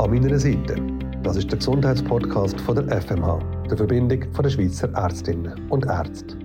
An 0.00 0.12
meiner 0.12 0.38
Seite, 0.38 0.76
das 1.22 1.36
ist 1.36 1.50
der 1.50 1.58
Gesundheitspodcast 1.58 2.58
von 2.62 2.74
der 2.74 3.02
FMH, 3.02 3.38
der 3.68 3.76
Verbindung 3.76 4.24
von 4.32 4.42
der 4.42 4.48
Schweizer 4.48 4.90
Ärztinnen 4.94 5.60
und 5.68 5.84
Ärzte. 5.84 6.38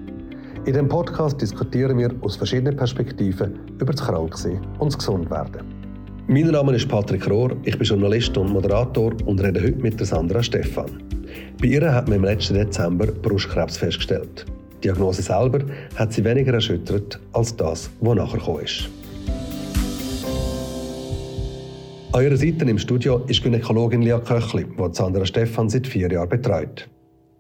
In 0.65 0.73
dem 0.73 0.89
Podcast 0.89 1.39
diskutieren 1.39 1.97
wir 1.97 2.13
aus 2.19 2.35
verschiedenen 2.35 2.75
Perspektiven 2.75 3.57
über 3.79 3.93
das 3.93 4.05
Kranksein 4.05 4.59
und 4.79 4.91
das 4.91 4.97
Gesundwerden. 4.97 5.61
Mein 6.27 6.47
Name 6.47 6.75
ist 6.75 6.89
Patrick 6.89 7.29
Rohr, 7.29 7.55
ich 7.63 7.77
bin 7.77 7.87
Journalist 7.87 8.37
und 8.37 8.51
Moderator 8.51 9.13
und 9.25 9.41
rede 9.41 9.63
heute 9.63 9.79
mit 9.79 9.97
der 10.01 10.05
Sandra 10.05 10.43
Stephan. 10.43 11.01
Bei 11.61 11.67
ihr 11.67 11.93
hat 11.93 12.09
man 12.09 12.17
im 12.17 12.25
letzten 12.25 12.55
Dezember 12.55 13.07
Brustkrebs 13.07 13.77
festgestellt. 13.77 14.45
Die 14.83 14.89
Diagnose 14.89 15.21
selber 15.21 15.59
hat 15.95 16.11
sie 16.11 16.25
weniger 16.25 16.55
erschüttert 16.55 17.21
als 17.31 17.55
das, 17.55 17.89
was 18.01 18.15
nachher 18.15 18.37
gekommen 18.37 18.65
ist. 18.65 18.89
An 22.15 22.23
ihrer 22.23 22.37
Seite 22.37 22.63
im 22.63 22.77
Studio 22.77 23.25
ist 23.27 23.43
Gynäkologin 23.43 24.01
Lia 24.01 24.19
Köchli, 24.19 24.63
die 24.63 24.93
Sandra 24.93 25.25
Stephan 25.25 25.67
seit 25.67 25.85
vier 25.85 26.09
Jahren 26.09 26.29
betreut. 26.29 26.89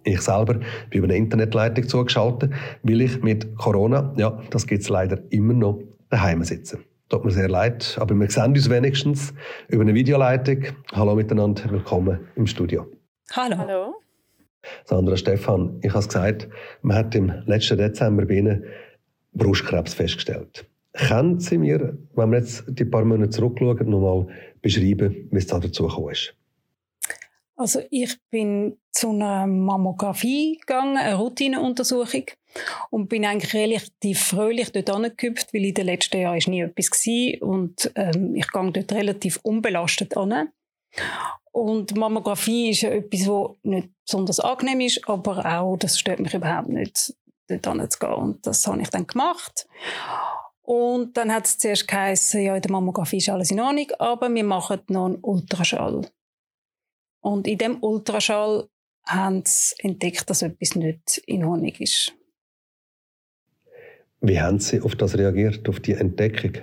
Ich 0.03 0.19
selber 0.19 0.55
bin 0.55 0.65
über 0.91 1.05
eine 1.05 1.15
Internetleitung 1.15 1.87
zugeschaltet, 1.87 2.51
weil 2.83 2.99
ich 2.99 3.23
mit 3.23 3.55
Corona, 3.55 4.13
ja, 4.17 4.37
das 4.49 4.67
gibt 4.67 4.81
es 4.81 4.89
leider 4.89 5.19
immer 5.29 5.53
noch, 5.53 5.79
daheim 6.09 6.43
sitze. 6.43 6.79
Tut 7.07 7.23
mir 7.23 7.31
sehr 7.31 7.47
leid, 7.47 7.97
aber 8.01 8.15
wir 8.15 8.29
sehen 8.29 8.51
uns 8.51 8.69
wenigstens 8.69 9.33
über 9.69 9.83
eine 9.83 9.93
Videoleitung. 9.93 10.65
Hallo 10.91 11.15
miteinander, 11.15 11.71
willkommen 11.71 12.19
im 12.35 12.45
Studio. 12.45 12.85
Hallo. 13.31 13.57
Hallo. 13.57 13.95
Sandra 14.83 15.15
Stefan, 15.15 15.79
ich 15.83 15.91
habe 15.91 15.99
es 15.99 16.09
gesagt, 16.09 16.49
man 16.81 16.97
hat 16.97 17.15
im 17.15 17.31
letzten 17.45 17.77
Dezember 17.77 18.25
bei 18.25 18.33
Ihnen 18.33 18.65
Brustkrebs 19.31 19.93
festgestellt. 19.93 20.65
Können 20.95 21.39
Sie 21.39 21.57
mir, 21.57 21.97
wenn 22.15 22.31
wir 22.31 22.39
jetzt 22.39 22.63
die 22.67 22.85
paar 22.85 23.03
Monate 23.03 23.31
zurückschauen, 23.31 23.89
nochmal 23.89 24.27
beschreiben, 24.61 25.27
wie 25.31 25.37
es 25.37 25.47
da 25.47 25.59
dazu 25.59 25.87
gekommen 25.87 26.11
ist? 26.11 26.33
Also 27.57 27.81
ich 27.89 28.17
bin 28.29 28.77
zu 28.91 29.09
einer 29.09 29.47
Mammographie 29.47 30.57
gegangen, 30.59 30.97
eine 30.97 31.15
Routineuntersuchung 31.15 32.25
und 32.89 33.07
bin 33.07 33.25
eigentlich 33.25 33.53
relativ 33.53 34.19
fröhlich 34.19 34.71
dort 34.71 34.89
angehüpft, 34.89 35.53
weil 35.53 35.65
in 35.65 35.73
den 35.73 35.85
letzten 35.85 36.19
Jahren 36.19 36.37
ist 36.37 36.47
nie 36.47 36.61
etwas 36.61 36.91
gewesen 36.91 37.41
und 37.41 37.91
ähm, 37.95 38.35
ich 38.35 38.47
gehe 38.51 38.71
dort 38.71 38.91
relativ 38.91 39.39
unbelastet 39.43 40.17
an. 40.17 40.49
Und 41.51 41.95
Mammographie 41.95 42.71
ist 42.71 42.81
ja 42.81 42.89
etwas, 42.89 43.27
was 43.27 43.51
nicht 43.63 43.89
besonders 44.05 44.41
angenehm 44.41 44.81
ist, 44.81 45.07
aber 45.07 45.45
auch, 45.45 45.77
das 45.77 45.97
stört 45.97 46.19
mich 46.19 46.33
überhaupt 46.33 46.69
nicht, 46.69 47.13
dort 47.47 47.67
anzugehen. 47.67 48.13
Und 48.13 48.45
das 48.45 48.67
habe 48.67 48.81
ich 48.81 48.89
dann 48.89 49.07
gemacht. 49.07 49.65
Und 50.65 51.15
dann 51.15 51.31
hat 51.31 51.45
es 51.45 51.57
zuerst 51.57 51.87
geheißen, 51.87 52.41
ja, 52.41 52.55
in 52.55 52.61
der 52.61 52.71
Mammographie 52.71 53.17
ist 53.17 53.29
alles 53.29 53.51
in 53.51 53.59
Ordnung, 53.59 53.91
aber 53.99 54.33
wir 54.33 54.43
machen 54.43 54.81
noch 54.87 55.05
einen 55.05 55.19
Ultraschall. 55.21 56.09
Und 57.21 57.47
in 57.47 57.57
dem 57.57 57.83
Ultraschall 57.83 58.67
haben 59.05 59.43
sie 59.45 59.75
entdeckt, 59.79 60.29
dass 60.29 60.41
etwas 60.41 60.75
nicht 60.75 61.19
in 61.27 61.43
Ordnung 61.43 61.73
ist. 61.79 62.13
Wie 64.21 64.41
haben 64.41 64.59
Sie 64.59 64.81
auf 64.81 64.95
das 64.95 65.15
reagiert, 65.15 65.69
auf 65.69 65.79
die 65.79 65.93
Entdeckung? 65.93 66.57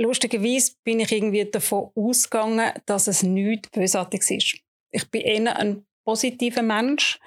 lustigerweise 0.00 0.72
bin 0.84 1.00
ich 1.00 1.12
irgendwie 1.12 1.44
davon 1.44 1.90
ausgegangen, 1.94 2.72
dass 2.86 3.06
es 3.06 3.22
nichts 3.22 3.70
Bösartiges 3.70 4.30
ist. 4.30 4.56
Ich 4.90 5.10
bin 5.10 5.22
eher 5.22 5.56
ein 5.56 5.84
positiver 6.04 6.62
Mensch 6.62 7.20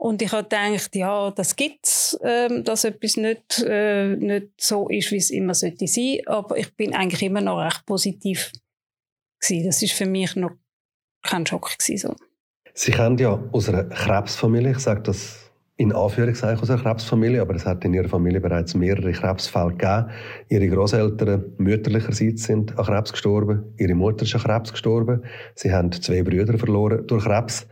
und 0.00 0.22
ich 0.22 0.32
habe 0.32 0.44
gedacht, 0.44 0.96
ja, 0.96 1.30
das 1.30 1.56
gibt 1.56 1.86
es, 1.86 2.18
äh, 2.22 2.62
dass 2.62 2.84
etwas 2.84 3.18
nicht, 3.18 3.62
äh, 3.66 4.16
nicht 4.16 4.48
so 4.58 4.88
ist, 4.88 5.12
wie 5.12 5.18
es 5.18 5.28
immer 5.28 5.52
sollte 5.52 5.86
sein. 5.86 6.20
Aber 6.24 6.56
ich 6.56 6.74
bin 6.74 6.94
eigentlich 6.94 7.22
immer 7.22 7.42
noch 7.42 7.58
recht 7.58 7.84
positiv 7.84 8.50
gewesen. 9.40 9.66
Das 9.66 9.82
ist 9.82 9.92
für 9.92 10.06
mich 10.06 10.36
noch 10.36 10.52
kein 11.22 11.44
Schock 11.44 11.76
gewesen, 11.78 11.98
so. 11.98 12.16
Sie 12.72 12.92
kennen 12.92 13.18
ja 13.18 13.44
aus 13.52 13.68
einer 13.68 13.84
Krebsfamilie, 13.84 14.70
ich 14.70 14.78
sage 14.78 15.02
das 15.02 15.50
in 15.76 15.92
Anführungszeichen 15.92 16.62
aus 16.62 16.70
einer 16.70 16.80
Krebsfamilie, 16.80 17.42
aber 17.42 17.54
es 17.54 17.66
hat 17.66 17.84
in 17.84 17.92
ihrer 17.92 18.08
Familie 18.08 18.40
bereits 18.40 18.74
mehrere 18.74 19.12
Krebsfälle 19.12 19.72
gegeben. 19.72 20.10
Ihre 20.48 20.68
Großeltern 20.68 21.52
mütterlicherseits 21.58 22.44
sind 22.44 22.78
an 22.78 22.86
Krebs 22.86 23.12
gestorben, 23.12 23.74
ihre 23.76 23.94
Mutter 23.94 24.22
ist 24.22 24.34
an 24.34 24.40
Krebs 24.40 24.72
gestorben, 24.72 25.24
sie 25.54 25.70
haben 25.74 25.92
zwei 25.92 26.22
Brüder 26.22 26.56
verloren 26.56 27.06
durch 27.06 27.24
Krebs. 27.24 27.66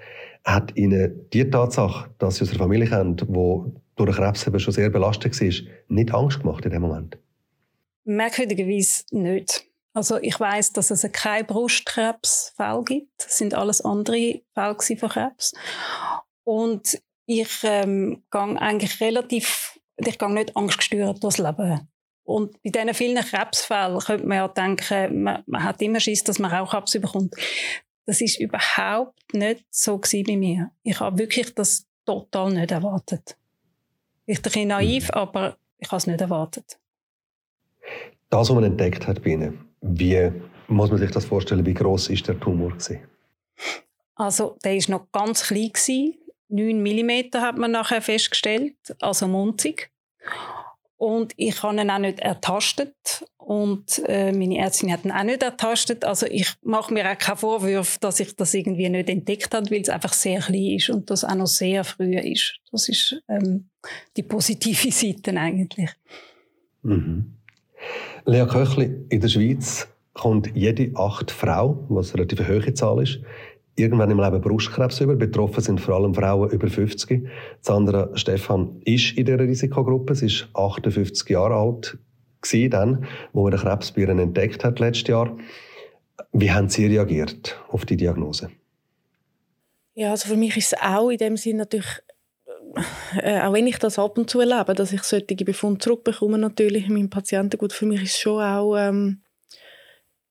Hat 0.48 0.74
ihnen 0.76 1.28
die 1.30 1.50
Tatsache, 1.50 2.08
dass 2.16 2.36
sie 2.36 2.44
aus 2.44 2.50
einer 2.50 2.60
Familie 2.60 2.88
kennen, 2.88 3.16
die 3.16 3.72
durch 3.96 4.16
Krebs 4.16 4.46
eben 4.46 4.58
schon 4.58 4.72
sehr 4.72 4.88
belastet 4.88 5.38
war, 5.38 5.70
nicht 5.88 6.14
Angst 6.14 6.40
gemacht 6.40 6.64
in 6.64 6.70
dem 6.70 6.80
Moment? 6.80 7.18
Merkwürdigerweise 8.04 9.04
nicht. 9.10 9.66
Also 9.92 10.16
ich 10.16 10.40
weiß, 10.40 10.72
dass 10.72 10.90
es 10.90 11.02
keinen 11.12 11.46
Brustkrebsfall 11.46 12.82
gibt. 12.84 13.10
Das 13.18 13.36
sind 13.36 13.52
alles 13.52 13.82
andere 13.82 14.40
Fälle 14.54 14.76
von 14.96 15.08
Krebs. 15.10 15.52
Und 16.44 16.98
ich 17.26 17.50
ähm, 17.64 18.22
gehe 18.30 18.60
eigentlich 18.60 19.02
relativ, 19.02 19.78
ich 19.98 20.18
gehe 20.18 20.32
nicht 20.32 20.56
angstgesteuert 20.56 21.22
durchs 21.22 21.36
Leben. 21.36 21.90
Und 22.24 22.62
bei 22.62 22.70
diesen 22.70 22.94
vielen 22.94 23.22
Krebsfällen 23.22 23.98
könnte 23.98 24.26
man 24.26 24.38
ja 24.38 24.48
denken, 24.48 25.24
man, 25.24 25.42
man 25.46 25.64
hat 25.64 25.82
immer 25.82 26.00
Schiss, 26.00 26.24
dass 26.24 26.38
man 26.38 26.52
auch 26.52 26.70
Krebs 26.70 26.92
bekommt. 26.92 27.34
Das 28.08 28.22
ist 28.22 28.40
überhaupt 28.40 29.34
nicht 29.34 29.66
so 29.68 29.98
bei 29.98 30.36
mir. 30.38 30.70
Ich 30.82 30.98
habe 30.98 31.18
wirklich 31.18 31.54
das 31.54 31.86
total 32.06 32.54
nicht 32.54 32.70
erwartet. 32.70 33.36
Ich 34.24 34.40
bin 34.40 34.68
naiv, 34.68 35.08
mhm. 35.08 35.14
aber 35.14 35.58
ich 35.76 35.88
habe 35.88 35.98
es 35.98 36.06
nicht 36.06 36.22
erwartet. 36.22 36.78
Das, 38.30 38.48
was 38.48 38.54
man 38.54 38.64
entdeckt 38.64 39.06
hat 39.06 39.22
bei 39.22 39.32
Ihnen, 39.32 39.68
wie 39.82 40.32
muss 40.68 40.88
man 40.88 40.98
sich 40.98 41.10
das 41.10 41.26
vorstellen? 41.26 41.66
Wie 41.66 41.74
groß 41.74 42.08
ist 42.08 42.26
der 42.26 42.40
Tumor 42.40 42.70
gewesen? 42.70 43.00
Also, 44.14 44.56
der 44.64 44.76
ist 44.76 44.88
noch 44.88 45.12
ganz 45.12 45.42
klein 45.42 45.68
gewesen. 45.68 46.14
9 46.48 46.82
mm 46.82 47.38
hat 47.42 47.58
man 47.58 47.72
nachher 47.72 48.00
festgestellt, 48.00 48.76
also 49.00 49.28
munzig. 49.28 49.90
Und 50.98 51.32
ich 51.36 51.62
habe 51.62 51.80
ihn 51.80 51.90
auch 51.90 51.98
nicht 51.98 52.18
ertastet 52.18 53.24
und 53.38 54.02
äh, 54.06 54.32
meine 54.32 54.58
Ärztin 54.58 54.92
hat 54.92 55.04
ihn 55.04 55.12
auch 55.12 55.22
nicht 55.22 55.42
ertastet. 55.44 56.04
Also 56.04 56.26
ich 56.26 56.52
mache 56.62 56.92
mir 56.92 57.10
auch 57.10 57.16
keinen 57.16 57.36
Vorwurf, 57.36 57.98
dass 57.98 58.18
ich 58.18 58.34
das 58.34 58.52
irgendwie 58.52 58.88
nicht 58.88 59.08
entdeckt 59.08 59.54
habe, 59.54 59.70
weil 59.70 59.80
es 59.80 59.88
einfach 59.88 60.12
sehr 60.12 60.40
klein 60.40 60.76
ist 60.76 60.90
und 60.90 61.08
das 61.08 61.24
auch 61.24 61.36
noch 61.36 61.46
sehr 61.46 61.84
früh 61.84 62.18
ist. 62.18 62.58
Das 62.72 62.88
ist 62.88 63.22
ähm, 63.28 63.68
die 64.16 64.24
positive 64.24 64.90
Seite 64.92 65.30
eigentlich. 65.38 65.88
Mhm. 66.82 67.36
Lea 68.26 68.44
Köchli, 68.44 69.06
in 69.08 69.20
der 69.20 69.28
Schweiz 69.28 69.88
kommt 70.14 70.50
jede 70.54 70.90
acht 70.96 71.30
Frau, 71.30 71.86
was 71.88 72.12
eine 72.12 72.24
relativ 72.24 72.46
hohe 72.46 72.74
Zahl 72.74 73.02
ist, 73.04 73.20
irgendwann 73.78 74.10
im 74.10 74.20
Leben 74.20 74.40
Brustkrebs 74.40 75.00
über. 75.00 75.14
Betroffen 75.14 75.62
sind 75.62 75.80
vor 75.80 75.96
allem 75.96 76.14
Frauen 76.14 76.50
über 76.50 76.68
50. 76.68 77.26
Sandra 77.60 78.10
Stefan 78.14 78.80
ist 78.84 79.16
in 79.16 79.26
dieser 79.26 79.40
Risikogruppe. 79.40 80.14
Sie 80.14 80.26
ist 80.26 80.48
58 80.54 81.28
Jahre 81.28 81.54
alt 81.54 81.98
gewesen, 82.40 82.70
dann, 82.70 83.06
wo 83.32 83.42
man 83.42 83.52
den 83.52 83.60
Krebs 83.60 83.92
bei 83.92 84.02
ihr 84.02 84.08
entdeckt 84.08 84.64
hat 84.64 84.80
letztes 84.80 85.08
Jahr. 85.08 85.36
Wie 86.32 86.50
haben 86.50 86.68
Sie 86.68 86.86
reagiert 86.86 87.60
auf 87.68 87.86
die 87.86 87.96
Diagnose? 87.96 88.50
Ja, 89.94 90.10
also 90.10 90.28
für 90.28 90.36
mich 90.36 90.56
ist 90.56 90.72
es 90.72 90.78
auch 90.80 91.10
in 91.10 91.18
dem 91.18 91.36
Sinn 91.36 91.56
natürlich 91.56 92.02
äh, 93.22 93.40
auch 93.40 93.52
wenn 93.54 93.66
ich 93.66 93.78
das 93.78 93.98
ab 93.98 94.18
und 94.18 94.28
zu 94.30 94.40
erlebe, 94.40 94.74
dass 94.74 94.92
ich 94.92 95.02
solche 95.02 95.44
Befunde 95.44 95.78
zurückbekomme, 95.78 96.38
natürlich 96.38 96.86
in 96.86 96.94
meinem 96.94 97.10
Patientengut, 97.10 97.72
für 97.72 97.86
mich 97.86 98.02
ist 98.02 98.14
es 98.14 98.18
schon 98.18 98.42
auch 98.42 98.76
ähm, 98.76 99.22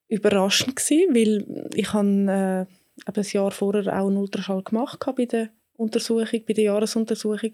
überraschend 0.08 0.76
gewesen, 0.76 1.16
weil 1.16 1.70
ich 1.74 1.94
habe 1.94 2.68
äh, 2.70 2.77
ein 3.06 3.26
Jahr 3.32 3.52
vorher 3.52 3.88
auch 3.88 4.08
einen 4.08 4.18
Ultraschall 4.18 4.64
gemacht 4.64 5.00
bei 5.16 5.26
der 5.26 5.50
Untersuchung, 5.78 6.42
bei 6.48 6.54
der 6.54 6.66
Jahresuntersuchung. 6.66 7.52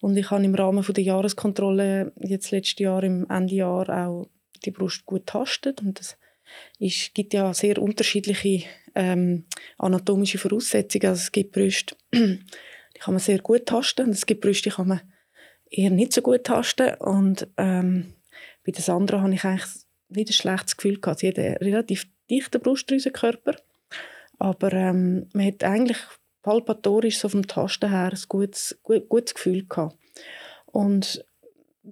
Und 0.00 0.16
ich 0.16 0.30
habe 0.30 0.44
im 0.44 0.54
Rahmen 0.54 0.84
der 0.86 1.04
Jahreskontrolle 1.04 2.12
jetzt 2.20 2.50
letztes 2.50 2.78
Jahr 2.78 3.02
im 3.02 3.26
Ende 3.28 3.54
Jahr 3.54 3.88
auch 3.88 4.28
die 4.64 4.70
Brust 4.70 5.04
gut 5.06 5.26
tastet 5.26 5.80
und 5.82 6.00
es 6.00 6.16
ist, 6.78 7.14
gibt 7.14 7.34
ja 7.34 7.52
sehr 7.52 7.80
unterschiedliche 7.80 8.64
ähm, 8.94 9.46
anatomische 9.78 10.38
Voraussetzungen. 10.38 11.06
Also 11.06 11.20
es 11.20 11.32
gibt 11.32 11.52
Brüste, 11.52 11.96
die 12.14 12.98
kann 12.98 13.14
man 13.14 13.20
sehr 13.20 13.38
gut 13.38 13.66
tasten 13.66 14.06
und 14.06 14.12
es 14.12 14.26
gibt 14.26 14.42
Brüste, 14.42 14.70
die 14.70 14.76
kann 14.76 14.88
man 14.88 15.00
eher 15.70 15.90
nicht 15.90 16.12
so 16.12 16.22
gut 16.22 16.44
tasten 16.44 16.94
und 16.94 17.48
ähm, 17.56 18.14
bei 18.64 18.72
der 18.72 18.82
Sandra 18.82 19.20
habe 19.22 19.34
ich 19.34 19.44
eigentlich 19.44 19.66
nicht 20.08 20.30
ein 20.30 20.32
schlechtes 20.32 20.76
Gefühl 20.76 21.00
gehabt. 21.00 21.20
Sie 21.20 21.28
hat 21.28 21.38
einen 21.38 21.56
relativ 21.56 22.06
dichten 22.30 22.60
Brustdrüsenkörper 22.60 23.56
aber 24.38 24.72
ähm, 24.72 25.28
man 25.32 25.46
hat 25.46 25.64
eigentlich 25.64 25.98
palpatorisch 26.42 27.18
so 27.18 27.28
vom 27.28 27.46
Tasten 27.46 27.90
her 27.90 28.10
ein 28.12 28.22
gutes, 28.28 28.78
gut, 28.82 29.08
gutes 29.08 29.34
Gefühl 29.34 29.66
gehabt. 29.66 29.96
Und 30.66 31.24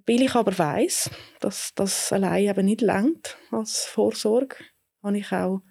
weil 0.07 0.23
ich 0.23 0.35
aber 0.35 0.57
weiß, 0.57 1.11
dass 1.41 1.73
das 1.75 2.13
allein 2.13 2.49
eben 2.49 2.67
nicht 2.67 2.81
langt 2.81 3.37
als 3.51 3.85
Vorsorge, 3.85 4.57
habe 5.03 5.19
ich 5.19 5.33
auch 5.33 5.63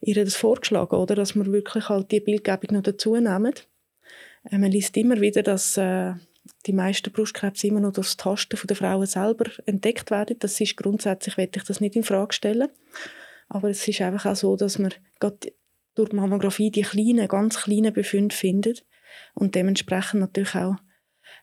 ihr 0.00 0.14
das 0.14 0.36
vorgeschlagen, 0.36 0.96
oder, 0.96 1.14
dass 1.14 1.34
wir 1.34 1.46
wirklich 1.46 1.88
halt 1.88 2.12
die 2.12 2.20
Bildgebung 2.20 2.76
noch 2.76 2.82
dazu 2.82 3.16
nehmen. 3.16 3.54
Äh, 4.44 4.58
man 4.58 4.70
liest 4.70 4.96
immer 4.96 5.20
wieder, 5.20 5.42
dass 5.42 5.76
äh, 5.76 6.14
die 6.66 6.72
meisten 6.72 7.12
Brustkrebs 7.12 7.64
immer 7.64 7.80
noch 7.80 7.92
durch 7.92 8.08
das 8.08 8.16
Tasten 8.16 8.58
der 8.66 8.76
Frauen 8.76 9.06
selber 9.06 9.50
entdeckt 9.66 10.10
werden. 10.10 10.36
Das 10.38 10.60
ist 10.60 10.76
grundsätzlich, 10.76 11.36
werde 11.36 11.58
ich 11.58 11.64
das 11.64 11.80
nicht 11.80 11.96
in 11.96 12.04
Frage 12.04 12.32
stellen. 12.32 12.68
Aber 13.48 13.70
es 13.70 13.86
ist 13.86 14.00
einfach 14.00 14.30
auch 14.30 14.36
so, 14.36 14.56
dass 14.56 14.78
man 14.78 14.92
durch 15.98 16.10
die 16.10 16.16
Mammographie 16.16 16.70
die 16.70 16.82
kleinen, 16.82 17.28
ganz 17.28 17.62
kleinen 17.62 17.92
Befunde 17.92 18.34
findet 18.34 18.84
und 19.34 19.54
dementsprechend 19.54 20.20
natürlich 20.20 20.54
auch 20.54 20.76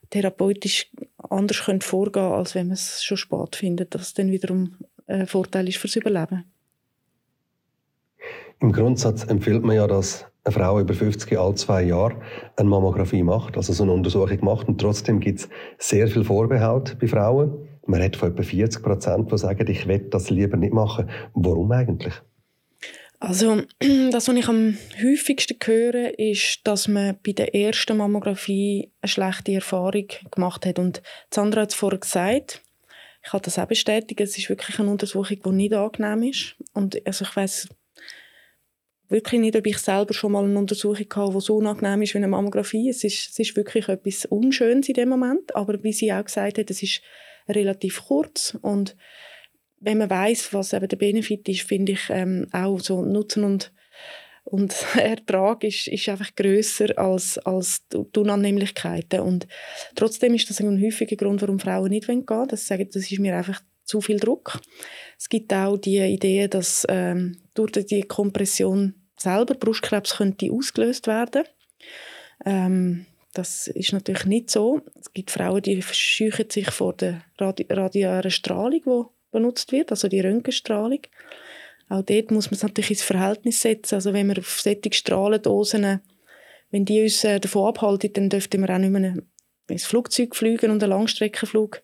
therapeutisch 0.10 0.92
anders 1.18 1.58
vorgehen 1.58 2.12
können, 2.14 2.34
als 2.34 2.56
wenn 2.56 2.68
man 2.68 2.74
es 2.74 3.04
schon 3.04 3.18
spät 3.18 3.56
findet, 3.56 3.94
dass 3.96 4.14
dann 4.14 4.32
wiederum 4.32 4.78
ein 5.08 5.28
Vorteil 5.28 5.68
ist 5.68 5.78
fürs 5.78 5.96
Überleben. 5.96 6.46
Im 8.62 8.72
Grundsatz 8.72 9.26
empfiehlt 9.26 9.64
man 9.64 9.76
ja, 9.76 9.86
dass 9.86 10.26
eine 10.46 10.54
Frau 10.54 10.80
über 10.80 10.94
50 10.94 11.38
alle 11.38 11.56
zwei 11.56 11.84
Jahre 11.84 12.22
eine 12.56 12.70
Mammographie 12.70 13.24
macht, 13.24 13.58
also 13.58 13.74
so 13.74 13.84
eine 13.84 13.92
Untersuchung 13.92 14.44
macht. 14.46 14.68
Und 14.68 14.80
trotzdem 14.80 15.20
gibt 15.20 15.40
es 15.40 15.50
sehr 15.78 16.08
viel 16.08 16.24
Vorbehalte 16.24 16.96
bei 16.96 17.08
Frauen. 17.08 17.68
Man 17.86 18.02
hat 18.02 18.16
von 18.16 18.32
etwa 18.32 18.44
40 18.44 18.82
Prozent, 18.82 19.32
die 19.32 19.38
sagen, 19.38 19.68
ich 19.68 19.88
will 19.88 20.08
das 20.10 20.30
lieber 20.30 20.58
nicht 20.58 20.74
machen. 20.74 21.10
Warum 21.34 21.72
eigentlich? 21.72 22.14
Also, 23.26 23.64
das, 24.12 24.28
was 24.28 24.36
ich 24.36 24.48
am 24.48 24.78
häufigsten 25.02 25.58
höre, 25.66 26.18
ist, 26.20 26.60
dass 26.64 26.88
man 26.88 27.18
bei 27.26 27.32
der 27.32 27.56
ersten 27.56 27.98
Mammographie 27.98 28.92
eine 29.02 29.10
schlechte 29.10 29.54
Erfahrung 29.54 30.06
gemacht 30.30 30.64
hat. 30.64 30.78
Und 30.78 31.02
Sandra 31.34 31.62
hat 31.62 31.72
es 31.72 31.76
vorher 31.76 32.00
gesagt, 32.00 32.62
ich 33.24 33.32
kann 33.32 33.42
das 33.44 33.58
auch 33.58 33.66
bestätigen, 33.66 34.22
es 34.22 34.38
ist 34.38 34.50
wirklich 34.50 34.80
eine 34.80 34.92
Untersuchung, 34.92 35.40
die 35.44 35.52
nicht 35.52 35.74
angenehm 35.74 36.22
ist. 36.30 36.56
Und 36.74 37.04
also 37.08 37.26
ich 37.26 37.36
weiß 37.36 37.68
wirklich 39.10 39.42
nicht, 39.42 39.56
ob 39.56 39.66
ich 39.66 39.80
selber 39.80 40.14
schon 40.14 40.34
mal 40.34 40.44
eine 40.44 40.60
Untersuchung 40.60 41.08
hatte, 41.10 41.34
die 41.34 41.42
so 41.42 41.56
unangenehm 41.56 42.04
ist 42.04 42.14
wie 42.14 42.20
eine 42.20 42.28
Mammographie. 42.28 42.90
Es 42.90 43.04
ist, 43.04 43.32
es 43.32 43.40
ist 43.40 43.56
wirklich 43.56 43.90
etwas 43.90 44.26
Unschönes 44.26 44.88
in 44.88 44.94
dem 44.94 45.10
Moment, 45.10 45.56
aber 45.56 45.82
wie 45.82 45.94
sie 45.94 46.14
auch 46.14 46.24
gesagt 46.24 46.60
hat, 46.60 46.70
es 46.70 46.84
ist 46.84 47.02
relativ 47.50 48.06
kurz 48.06 48.56
und 48.62 48.96
wenn 49.86 50.00
man 50.00 50.10
weiß, 50.10 50.54
was 50.54 50.74
eben 50.74 50.88
der 50.88 50.98
Benefit 50.98 51.48
ist, 51.48 51.62
finde 51.62 51.94
ich 51.94 52.10
ähm, 52.10 52.48
auch 52.52 52.80
so 52.80 53.02
Nutzen 53.02 53.44
und 53.44 53.72
und 54.46 54.76
Ertrag 54.96 55.64
ist, 55.64 55.88
ist 55.88 56.08
einfach 56.08 56.36
grösser 56.36 56.98
als, 56.98 57.40
als 57.40 57.84
die 57.90 58.20
Unannehmlichkeiten. 58.20 59.22
Und 59.22 59.48
trotzdem 59.96 60.36
ist 60.36 60.50
das 60.50 60.62
ein 60.62 60.82
häufiger 60.82 61.16
Grund, 61.16 61.42
warum 61.42 61.60
Frauen 61.60 61.90
nicht 61.90 62.08
gehen 62.08 62.24
wollen. 62.28 62.48
Das 62.48 62.68
sagen, 62.68 62.88
das 62.94 63.12
ist 63.12 63.20
mir 63.20 63.36
einfach 63.36 63.62
zu 63.84 64.02
viel 64.02 64.20
Druck. 64.20 64.60
Es 65.18 65.30
gibt 65.30 65.52
auch 65.54 65.78
die 65.78 65.98
Idee, 65.98 66.48
dass 66.48 66.86
ähm, 66.90 67.38
durch 67.54 67.72
die 67.72 68.04
Kompression 68.04 68.94
selber 69.18 69.56
Brustkrebs 69.56 70.18
könnte 70.18 70.52
ausgelöst 70.52 71.08
werden. 71.08 71.44
Ähm, 72.46 73.06
das 73.34 73.68
ist 73.68 73.94
natürlich 73.94 74.26
nicht 74.26 74.50
so. 74.50 74.82
Es 75.00 75.12
gibt 75.12 75.32
Frauen, 75.32 75.62
die 75.62 75.82
verscheuchen 75.82 76.50
sich 76.50 76.70
vor 76.72 76.94
der 76.94 77.22
radi 77.38 77.66
radiären 77.70 78.32
Strahlung, 78.32 79.08
benutzt 79.36 79.72
wird, 79.72 79.92
also 79.92 80.08
die 80.08 80.22
Röntgenstrahlung. 80.22 81.02
Auch 81.90 82.02
dort 82.02 82.32
muss 82.32 82.48
man 82.48 82.56
es 82.56 82.64
natürlich 82.64 82.92
ins 82.92 83.04
Verhältnis 83.04 83.62
setzen. 83.62 83.96
Also 83.96 84.14
wenn 84.14 84.28
wir 84.28 84.40
auf 84.40 84.60
solche 84.60 84.92
Strahlendosen, 84.92 86.02
wenn 86.72 86.86
die 86.86 87.04
uns 87.04 87.24
äh, 87.24 87.40
davon 87.40 87.68
abhalten, 87.70 88.12
dann 88.14 88.30
dürften 88.30 88.62
wir 88.62 88.74
auch 88.74 88.80
nicht 88.80 88.90
mehr 88.90 89.14
ins 89.68 89.86
Flugzeug 89.86 90.36
fliegen 90.36 90.72
und 90.72 90.84
einen 90.84 90.90
Langstreckenflug 90.90 91.82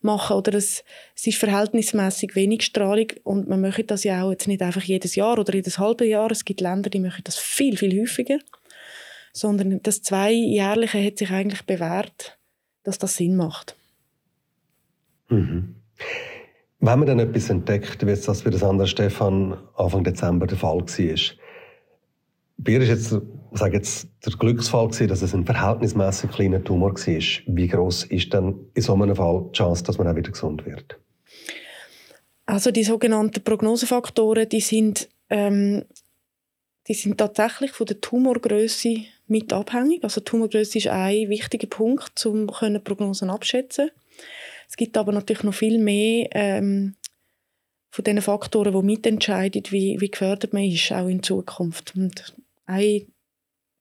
machen. 0.00 0.36
Oder 0.36 0.54
es, 0.54 0.84
es 1.14 1.26
ist 1.26 1.38
verhältnismäßig 1.38 2.34
wenig 2.34 2.62
Strahlung 2.62 3.08
und 3.24 3.48
man 3.48 3.60
möchte 3.60 3.84
das 3.84 4.04
ja 4.04 4.24
auch 4.24 4.30
jetzt 4.30 4.48
nicht 4.48 4.62
einfach 4.62 4.82
jedes 4.82 5.14
Jahr 5.14 5.38
oder 5.38 5.54
jedes 5.54 5.78
halbe 5.78 6.06
Jahr. 6.06 6.30
Es 6.30 6.44
gibt 6.44 6.60
Länder, 6.60 6.90
die 6.90 7.00
möchten 7.00 7.24
das 7.24 7.38
viel, 7.38 7.76
viel 7.76 8.00
häufiger. 8.00 8.38
Sondern 9.34 9.80
das 9.82 10.02
Zweijährliche 10.02 11.02
hat 11.04 11.18
sich 11.18 11.30
eigentlich 11.30 11.62
bewährt, 11.62 12.38
dass 12.82 12.98
das 12.98 13.16
Sinn 13.16 13.36
macht. 13.36 13.76
Mhm. 15.28 15.76
Wenn 16.84 16.98
man 16.98 17.06
dann 17.06 17.20
etwas 17.20 17.48
entdeckt, 17.48 18.04
wie 18.04 18.12
das 18.12 18.42
für 18.42 18.50
das 18.50 18.64
andere 18.64 18.88
Stefan 18.88 19.56
Anfang 19.76 20.02
Dezember 20.02 20.48
der 20.48 20.58
Fall 20.58 20.80
war, 20.80 21.16
bei 22.58 22.72
ihr 22.72 22.80
ist 22.80 22.88
jetzt, 22.88 23.16
sage 23.52 23.76
jetzt 23.76 24.08
der 24.26 24.32
Glücksfall 24.32 24.88
gewesen, 24.88 25.06
dass 25.06 25.22
es 25.22 25.32
ein 25.32 25.46
verhältnismäßig 25.46 26.32
kleiner 26.32 26.62
Tumor 26.64 26.92
war. 26.92 26.96
Wie 27.56 27.68
groß 27.68 28.04
ist 28.06 28.34
dann 28.34 28.66
in 28.74 28.82
so 28.82 28.94
einem 28.94 29.14
Fall 29.14 29.44
die 29.50 29.58
Chance, 29.58 29.84
dass 29.84 29.98
man 29.98 30.08
auch 30.08 30.16
wieder 30.16 30.32
gesund 30.32 30.66
wird? 30.66 30.98
Also 32.46 32.72
die 32.72 32.82
sogenannten 32.82 33.44
Prognosefaktoren, 33.44 34.48
die 34.48 34.60
sind, 34.60 35.08
ähm, 35.30 35.84
die 36.88 36.94
sind 36.94 37.16
tatsächlich 37.16 37.70
von 37.70 37.86
der 37.86 38.00
Tumorgröße 38.00 39.04
mit 39.28 39.52
abhängig. 39.52 40.02
Also 40.02 40.20
Tumorgröße 40.20 40.78
ist 40.78 40.88
ein 40.88 41.28
wichtiger 41.28 41.68
Punkt, 41.68 42.26
um 42.26 42.48
Prognosen 42.82 43.30
abschätzen. 43.30 43.92
Es 44.72 44.76
gibt 44.78 44.96
aber 44.96 45.12
natürlich 45.12 45.42
noch 45.42 45.52
viel 45.52 45.78
mehr 45.78 46.30
ähm, 46.32 46.96
von 47.90 48.04
diesen 48.04 48.22
Faktoren, 48.22 48.72
die 48.72 48.82
mitentscheiden, 48.82 49.64
wie, 49.68 50.00
wie 50.00 50.10
gefördert 50.10 50.54
man 50.54 50.64
ist, 50.64 50.90
auch 50.92 51.08
in 51.08 51.22
Zukunft. 51.22 51.94
Und 51.94 52.34
ein, 52.64 53.12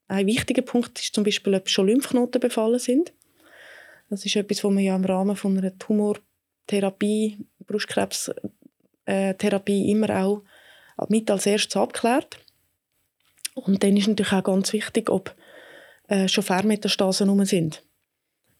ein 0.09 0.27
wichtiger 0.27 0.63
Punkt 0.63 0.99
ist 0.99 1.15
zum 1.15 1.23
Beispiel, 1.23 1.55
ob 1.55 1.69
schon 1.69 1.87
Lymphknoten 1.87 2.41
befallen 2.41 2.77
sind. 2.77 3.13
Das 4.09 4.25
ist 4.25 4.35
etwas, 4.35 4.65
was 4.65 4.71
man 4.71 4.83
ja 4.83 4.93
im 4.93 5.05
Rahmen 5.05 5.37
von 5.37 5.57
einer 5.57 5.77
Tumortherapie, 5.77 7.37
Brustkrebstherapie 7.65 9.91
immer 9.91 10.25
auch 10.25 10.43
mit 11.07 11.31
als 11.31 11.45
erstes 11.45 11.77
abklärt. 11.77 12.37
Und 13.53 13.81
dann 13.81 13.95
ist 13.95 14.09
natürlich 14.09 14.33
auch 14.33 14.43
ganz 14.43 14.73
wichtig, 14.73 15.09
ob 15.09 15.33
äh, 16.09 16.27
schon 16.27 16.43
Fernmetastasen 16.43 17.29
rum 17.29 17.45
sind. 17.45 17.81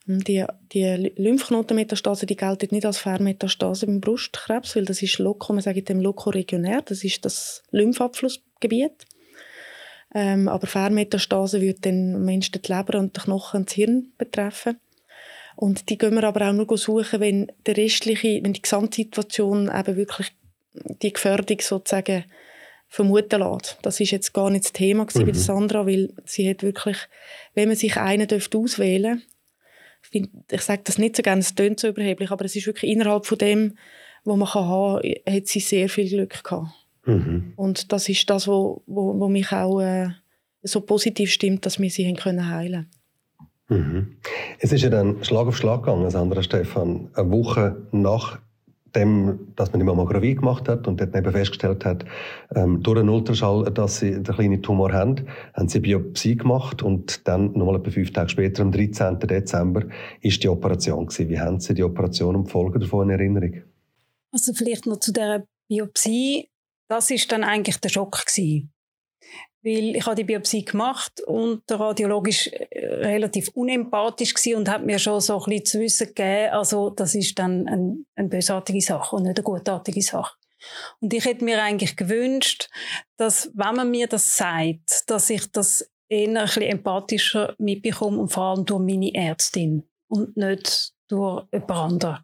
Die, 0.06 0.44
die 0.74 1.12
Lymphknotenmetastase 1.16 2.26
die 2.26 2.36
gelten 2.36 2.74
nicht 2.74 2.86
als 2.86 2.98
Fernmetastase 2.98 3.86
beim 3.86 4.02
Brustkrebs, 4.02 4.76
weil 4.76 4.86
das 4.86 5.02
ist 5.02 5.20
Loco, 5.20 5.54
man 5.54 5.62
sagt 5.62 5.90
dem 5.90 6.02
lokoregionär, 6.02 6.82
das 6.82 7.04
ist 7.04 7.24
das 7.24 7.64
Lymphabflussgebiet. 7.70 9.06
Ähm, 10.14 10.48
aber 10.48 10.68
Fernmetastase 10.68 11.62
würde 11.62 11.90
am 11.90 12.26
Menschen 12.26 12.60
die 12.62 12.72
Leber 12.72 13.00
und 13.00 13.16
den 13.16 13.24
Knochen 13.24 13.62
und 13.62 13.70
das 13.70 13.76
Hirn 13.76 14.12
betreffen. 14.18 14.80
Und 15.56 15.90
die 15.90 15.98
gehen 15.98 16.16
wir 16.16 16.24
aber 16.24 16.50
auch 16.50 16.54
nur 16.54 16.78
suchen, 16.78 17.20
wenn, 17.20 17.52
der 17.66 17.78
restliche, 17.78 18.44
wenn 18.44 18.54
die 18.54 18.62
Gesamtsituation 18.62 19.72
eben 19.74 19.96
wirklich 19.96 20.32
die 20.74 21.14
Gefährdung 21.14 21.60
sozusagen 21.62 22.26
vermuten 22.88 23.40
lässt. 23.40 23.78
Das 23.84 24.00
ist 24.00 24.12
jetzt 24.12 24.34
gar 24.34 24.50
nicht 24.50 24.66
das 24.66 24.74
Thema 24.74 25.06
mhm. 25.14 25.26
bei 25.26 25.34
Sandra, 25.34 25.86
weil 25.86 26.14
sie 26.26 26.50
hat 26.50 26.64
wirklich, 26.64 26.98
wenn 27.54 27.70
man 27.70 27.78
sich 27.78 27.96
einen 27.98 28.28
auswählen 28.54 29.22
ich, 30.12 30.28
ich 30.52 30.62
sage 30.62 30.82
das 30.84 30.98
nicht 30.98 31.16
so 31.16 31.24
gerne, 31.24 31.42
es 31.42 31.56
klingt 31.56 31.80
so 31.80 31.88
überheblich, 31.88 32.32
aber 32.32 32.46
es 32.46 32.56
ist 32.56 32.68
wirklich 32.68 32.92
innerhalb 32.92 33.26
von 33.26 33.38
dem, 33.38 33.78
was 34.24 34.38
man 34.38 34.48
kann 34.48 34.66
haben 34.66 35.02
kann, 35.02 35.36
hat 35.36 35.48
sie 35.48 35.60
sehr 35.60 35.90
viel 35.90 36.10
Glück 36.10 36.44
gehabt. 36.44 36.70
Mhm. 37.06 37.54
Und 37.56 37.92
das 37.92 38.10
ist 38.10 38.30
das, 38.30 38.48
was 38.48 38.54
wo, 38.54 38.84
wo, 38.86 39.20
wo 39.20 39.30
mich 39.30 39.52
auch 39.52 39.82
äh, 39.82 40.10
so 40.62 40.82
positiv 40.82 41.32
stimmt, 41.32 41.66
dass 41.66 41.80
wir 41.80 41.90
sie 41.90 42.08
haben 42.08 42.16
können 42.16 42.48
heilen 42.48 42.90
mhm. 43.70 44.18
Es 44.60 44.72
ist 44.72 44.84
ja 44.84 44.90
dann 44.90 45.24
Schlag 45.24 45.48
auf 45.48 45.58
Schlag 45.58 45.84
gegangen, 45.84 46.10
Sandra 46.10 46.44
Stefan. 46.44 47.10
Eine 47.14 47.32
Woche 47.32 47.88
nach 47.92 48.40
dem, 48.96 49.54
dass 49.56 49.72
man 49.72 49.80
die 49.80 49.86
Mammographie 49.86 50.36
gemacht 50.36 50.68
hat 50.68 50.88
und 50.88 51.00
dort 51.00 51.16
eben 51.16 51.32
festgestellt 51.32 51.86
hat, 51.86 52.06
ähm, 52.56 52.82
durch 52.84 53.00
einen 53.00 53.10
Ultraschall, 53.10 53.66
dass 53.66 54.00
sie 54.00 54.14
einen 54.14 54.24
kleinen 54.24 54.62
Tumor 54.62 54.92
haben, 54.92 55.28
haben 55.54 55.70
sie 55.70 55.80
Biopsie 55.80 56.36
gemacht 56.36 56.84
und 56.84 57.28
dann 57.28 57.54
nochmal 57.54 57.78
etwa 57.78 57.92
fünf 57.92 58.12
Tage 58.12 58.30
später, 58.30 58.64
am 58.64 58.72
13. 58.72 59.20
Dezember, 59.20 59.84
ist 60.22 60.44
die 60.44 60.50
Operation 60.50 61.06
gewesen. 61.06 61.30
Wie 61.30 61.40
haben 61.40 61.60
Sie 61.60 61.74
die 61.74 61.84
Operation 61.84 62.36
und 62.36 62.48
die 62.48 62.52
Folgen 62.52 62.80
davon 62.80 63.10
in 63.10 63.20
Erinnerung? 63.20 63.62
Also 64.32 64.54
vielleicht 64.54 64.86
noch 64.86 65.00
zu 65.00 65.12
der 65.12 65.46
Biopsie. 65.70 66.50
Das 66.90 67.10
ist 67.12 67.32
dann 67.32 67.44
eigentlich 67.44 67.78
der 67.78 67.90
Schock 67.90 68.26
gewesen. 68.26 68.72
Weil 69.64 69.96
ich 69.96 70.06
habe 70.06 70.16
die 70.16 70.24
Biopsie 70.24 70.66
gemacht 70.66 71.22
und 71.22 71.70
der 71.70 71.80
Radiologe 71.80 72.32
war 72.32 72.68
äh, 72.72 72.86
relativ 73.06 73.50
unempathisch 73.50 74.34
und 74.56 74.68
hat 74.68 74.86
mir 74.86 74.98
schon 74.98 75.22
so 75.22 75.38
ein 75.38 75.46
bisschen 75.46 75.66
zu 75.66 75.80
wissen 75.80 76.08
gegeben, 76.08 76.52
also 76.52 76.90
das 76.90 77.14
ist 77.14 77.38
dann 77.38 77.68
ein, 77.68 78.06
eine 78.16 78.30
bösartige 78.30 78.82
Sache 78.82 79.16
und 79.16 79.24
nicht 79.24 79.38
eine 79.38 79.44
gutartige 79.44 80.02
Sache. 80.02 80.36
Und 81.00 81.14
ich 81.14 81.26
hätte 81.26 81.44
mir 81.44 81.62
eigentlich 81.62 81.96
gewünscht, 81.96 82.70
dass, 83.18 83.52
wenn 83.54 83.76
man 83.76 83.92
mir 83.92 84.08
das 84.08 84.36
sagt, 84.36 85.10
dass 85.10 85.30
ich 85.30 85.52
das 85.52 85.90
eher 86.10 86.28
ein 86.28 86.46
bisschen 86.46 86.64
empathischer 86.64 87.56
mitbekomme 87.58 88.20
und 88.20 88.30
vor 88.30 88.44
allem 88.44 88.66
durch 88.66 88.82
meine 88.82 89.14
Ärztin 89.14 89.84
und 90.08 90.36
nicht 90.38 90.94
durch 91.08 91.46
jemand 91.52 91.72
anderen. 91.72 92.18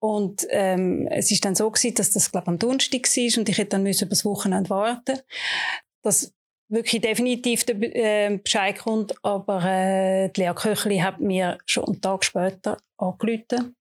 Und 0.00 0.46
ähm, 0.50 1.08
es 1.10 1.30
ist 1.30 1.44
dann 1.44 1.54
so 1.54 1.70
gewesen, 1.70 1.94
dass 1.94 2.10
das 2.10 2.30
glaube 2.30 2.48
am 2.48 2.58
Donnerstag 2.58 3.02
war 3.02 3.38
und 3.38 3.48
ich 3.48 3.58
hätte 3.58 3.70
dann 3.70 3.82
müssen 3.82 4.04
über 4.04 4.10
das 4.10 4.24
Wochenende 4.24 4.70
warten 4.70 5.18
dass 6.02 6.32
wirklich 6.68 7.02
definitiv 7.02 7.64
der 7.64 7.76
äh, 7.80 8.38
Bescheid 8.38 8.78
kommt, 8.78 9.14
aber 9.24 9.64
äh, 9.64 10.28
die 10.30 10.42
Lea 10.42 10.52
Köchli 10.54 10.98
hat 10.98 11.20
mir 11.20 11.58
schon 11.66 11.84
einen 11.84 12.00
Tag 12.00 12.24
später 12.24 12.78
angerufen. 12.96 13.74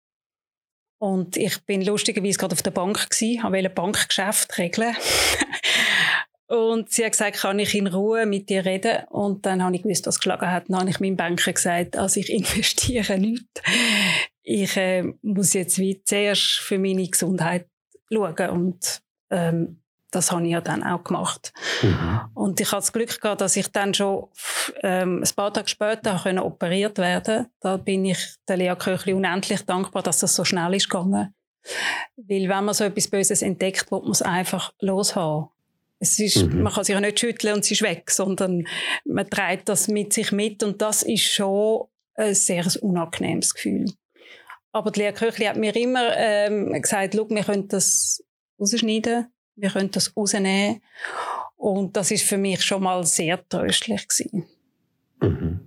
Und 1.00 1.38
ich 1.38 1.64
bin 1.66 1.84
lustigerweise 1.84 2.40
gerade 2.40 2.54
auf 2.54 2.64
der 2.64 2.72
Bank 2.72 3.10
gewesen, 3.10 3.44
wollte 3.44 3.70
ein 3.70 3.76
Bankgeschäft 3.76 4.58
regeln. 4.58 4.96
und 6.48 6.92
sie 6.92 7.06
hat 7.06 7.12
gesagt, 7.12 7.38
kann 7.38 7.60
ich 7.60 7.76
in 7.76 7.88
Ruhe 7.88 8.26
mit 8.26 8.50
dir 8.50 8.66
reden? 8.66 9.04
Und 9.10 9.46
dann 9.46 9.64
habe 9.64 9.76
ich 9.76 9.84
gewusst, 9.84 10.08
was 10.08 10.18
geschlagen 10.18 10.50
hat. 10.50 10.70
Dann 10.70 10.80
habe 10.80 10.90
ich 10.90 11.00
meinem 11.00 11.18
Banker 11.18 11.54
gesagt, 11.54 11.98
also 11.98 12.20
ich 12.20 12.30
investiere 12.34 13.20
nichts. 13.20 13.62
Ich 14.50 14.78
äh, 14.78 15.04
muss 15.24 15.52
jetzt 15.52 15.78
wie 15.78 16.02
zuerst 16.06 16.60
für 16.60 16.80
meine 16.80 17.06
Gesundheit 17.06 17.68
schauen. 18.10 18.50
Und 18.50 19.02
ähm, 19.30 19.82
das 20.10 20.32
habe 20.32 20.46
ich 20.46 20.52
ja 20.52 20.62
dann 20.62 20.84
auch 20.84 21.04
gemacht. 21.04 21.52
Mhm. 21.82 22.22
Und 22.34 22.62
ich 22.62 22.68
hatte 22.68 22.78
das 22.78 22.94
Glück 22.94 23.20
gehabt, 23.20 23.42
dass 23.42 23.58
ich 23.58 23.68
dann 23.74 23.94
schon 23.94 24.30
ähm, 24.84 25.22
ein 25.22 25.36
paar 25.36 25.54
Tage 25.54 25.68
später 25.68 26.18
können 26.24 26.40
operiert 26.40 26.98
werden 26.98 27.48
Da 27.60 27.76
bin 27.76 28.06
ich 28.06 28.36
der 28.48 28.56
Lea 28.56 28.74
Köchli 28.80 29.12
unendlich 29.12 29.64
dankbar, 29.64 30.02
dass 30.02 30.20
das 30.20 30.34
so 30.34 30.46
schnell 30.46 30.74
ist 30.76 30.90
gegangen. 30.90 31.36
Weil 32.16 32.48
wenn 32.48 32.64
man 32.64 32.74
so 32.74 32.86
etwas 32.86 33.10
Böses 33.10 33.42
entdeckt, 33.42 33.92
wird 33.92 34.04
man 34.04 34.14
es 34.14 34.22
einfach 34.22 34.72
loshaben. 34.80 35.50
Es 36.00 36.18
ist, 36.20 36.38
mhm. 36.38 36.62
Man 36.62 36.72
kann 36.72 36.86
sich 36.86 36.94
ja 36.94 37.02
nicht 37.02 37.20
schütteln 37.20 37.56
und 37.56 37.66
es 37.66 37.72
ist 37.72 37.82
weg, 37.82 38.12
sondern 38.12 38.66
man 39.04 39.30
trägt 39.30 39.68
das 39.68 39.90
mit 39.90 40.14
sich 40.14 40.32
mit 40.32 40.64
und 40.64 40.82
das 40.82 41.04
ist 41.04 41.24
schon 41.24 41.88
ein 42.16 42.34
sehr 42.34 42.66
unangenehmes 42.82 43.54
Gefühl. 43.54 43.88
Aber 44.78 44.92
die 44.92 45.02
Lea 45.02 45.12
Köchli 45.12 45.46
hat 45.46 45.58
mir 45.58 45.76
immer 45.76 46.16
ähm, 46.16 46.82
gesagt, 46.82 47.14
wir 47.14 47.44
können 47.44 47.68
das 47.68 48.24
rausschneiden 48.60 49.28
wir 49.58 49.70
können 49.70 49.92
das 49.92 50.16
rausnehmen. 50.16 50.82
Und 51.58 51.98
das 51.98 52.12
ist 52.12 52.24
für 52.24 52.38
mich 52.38 52.64
schon 52.64 52.84
mal 52.84 53.04
sehr 53.04 53.48
tröstlich 53.50 54.08
gewesen. 54.08 54.46
Mhm. 55.22 55.60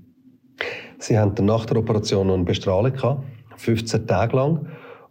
Sie 0.99 1.19
hatten 1.19 1.45
nach 1.45 1.67
der 1.67 1.79
Operation 1.79 2.29
noch 2.29 2.35
eine 2.35 2.45
Bestrahlung 2.45 2.93
gehabt, 2.93 3.25
15 3.57 4.07
Tage 4.07 4.37
lang. 4.37 4.69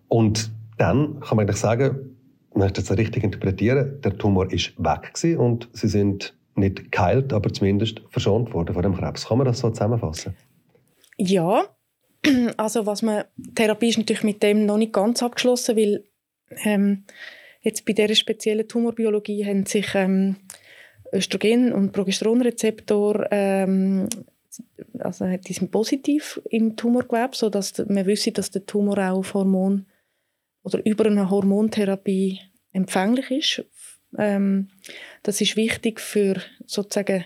Und 0.08 0.52
dann 0.78 1.20
kann 1.20 1.36
man 1.36 1.46
eigentlich 1.46 1.58
sagen, 1.60 2.16
man 2.54 2.64
möchte 2.64 2.82
das 2.82 2.98
richtig 2.98 3.24
interpretieren, 3.24 4.00
der 4.02 4.18
Tumor 4.18 4.52
ist 4.52 4.74
weg 4.78 5.14
gewesen 5.14 5.38
und 5.38 5.70
Sie 5.74 5.88
sind 5.88 6.36
nicht 6.56 6.92
geheilt, 6.92 7.34
aber 7.34 7.52
zumindest 7.54 8.02
verschont 8.10 8.54
worden 8.54 8.74
von 8.74 8.84
dem 8.84 8.96
Krebs. 8.96 9.28
Kann 9.28 9.38
man 9.38 9.46
das 9.46 9.60
so 9.60 9.70
zusammenfassen? 9.70 10.36
Ja, 11.18 11.66
also 12.58 12.86
was 12.86 13.02
man, 13.02 13.24
Therapie 13.56 13.90
ist 13.90 13.98
natürlich 13.98 14.24
mit 14.24 14.44
dem 14.44 14.66
noch 14.66 14.78
nicht 14.78 14.94
ganz 14.94 15.24
abgeschlossen, 15.24 15.78
weil 15.78 16.04
ähm, 16.64 17.06
Jetzt 17.62 17.86
bei 17.86 17.94
dieser 17.94 18.16
speziellen 18.16 18.68
Tumorbiologie 18.68 19.46
haben 19.46 19.66
sich 19.66 19.94
ähm, 19.94 20.38
Östrogen- 21.12 21.74
und 21.74 21.92
Progesteronrezeptor 21.92 23.28
ähm, 23.32 24.08
also 25.00 25.26
die 25.38 25.54
sind 25.54 25.72
positiv 25.72 26.42
im 26.50 26.76
Tumorgewebe, 26.76 27.36
sodass 27.36 27.78
wir 27.78 28.06
wissen, 28.06 28.34
dass 28.34 28.52
der 28.52 28.66
Tumor 28.66 28.98
auch 28.98 29.20
auf 29.20 29.34
Hormon 29.34 29.86
oder 30.64 30.84
über 30.86 31.06
eine 31.06 31.30
Hormontherapie 31.30 32.40
empfänglich 32.72 33.32
ist. 33.32 33.66
Ähm, 34.18 34.70
das 35.24 35.40
ist 35.42 35.56
wichtig 35.56 36.00
für 36.00 36.42
sozusagen 36.66 37.26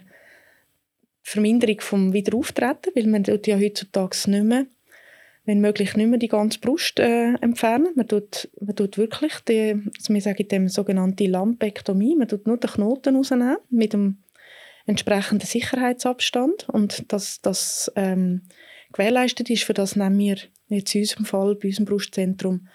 Verminderung 1.22 1.80
vom 1.80 2.14
Wiederauftreten, 2.14 2.92
weil 2.96 3.08
man 3.08 3.24
ja 3.24 3.58
heutzutage 3.58 4.30
nicht 4.30 4.44
mehr 4.44 4.66
wenn 5.46 5.60
möglich 5.60 5.96
nicht 5.96 6.08
mehr 6.08 6.20
die 6.20 6.30
ganze 6.30 6.60
Brust 6.60 7.00
äh, 7.00 7.34
entfernen. 7.42 7.90
Man 7.96 8.08
tut, 8.08 8.50
man 8.62 8.76
tut 8.76 8.98
wirklich 8.98 9.34
die, 9.48 9.76
also 9.98 10.14
wir 10.14 10.22
sagen 10.22 10.48
dem 10.48 10.70
sogenannte 10.70 11.26
Lumpektomie, 11.26 12.16
man 12.16 12.28
tut 12.28 12.48
nur 12.48 12.58
den 12.58 12.70
Knoten 12.70 13.16
rausnehmen 13.16 13.58
mit 13.70 13.94
dem 13.94 14.20
entsprechenden 14.86 15.46
Sicherheitsabstand. 15.46 16.70
Und 16.70 17.12
dass 17.12 17.42
das 17.42 17.92
ähm, 17.96 18.44
gewährleistet 18.94 19.50
ist, 19.50 19.64
für 19.64 19.74
das 19.74 19.96
nehmen 19.96 20.18
wir 20.18 20.38
jetzt 20.70 20.96
in 20.96 21.02
unserem 21.02 21.26
Fall 21.26 21.56
bei 21.56 21.68
unserem 21.68 21.86
Brustzentrum 21.86 22.68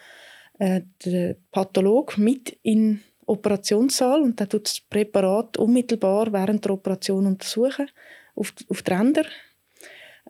äh, 0.58 0.82
den 1.04 1.36
Patholog 1.50 2.18
mit 2.18 2.58
in 2.62 3.00
Operationssaal. 3.24 4.20
Und 4.22 4.40
der 4.40 4.48
tut 4.48 4.66
das 4.66 4.80
Präparat 4.80 5.56
unmittelbar 5.56 6.32
während 6.32 6.64
der 6.64 6.72
Operation 6.72 7.26
untersuchen 7.26 7.88
auf, 8.34 8.52
auf 8.68 8.82
die 8.82 8.92
Ränder 8.92 9.24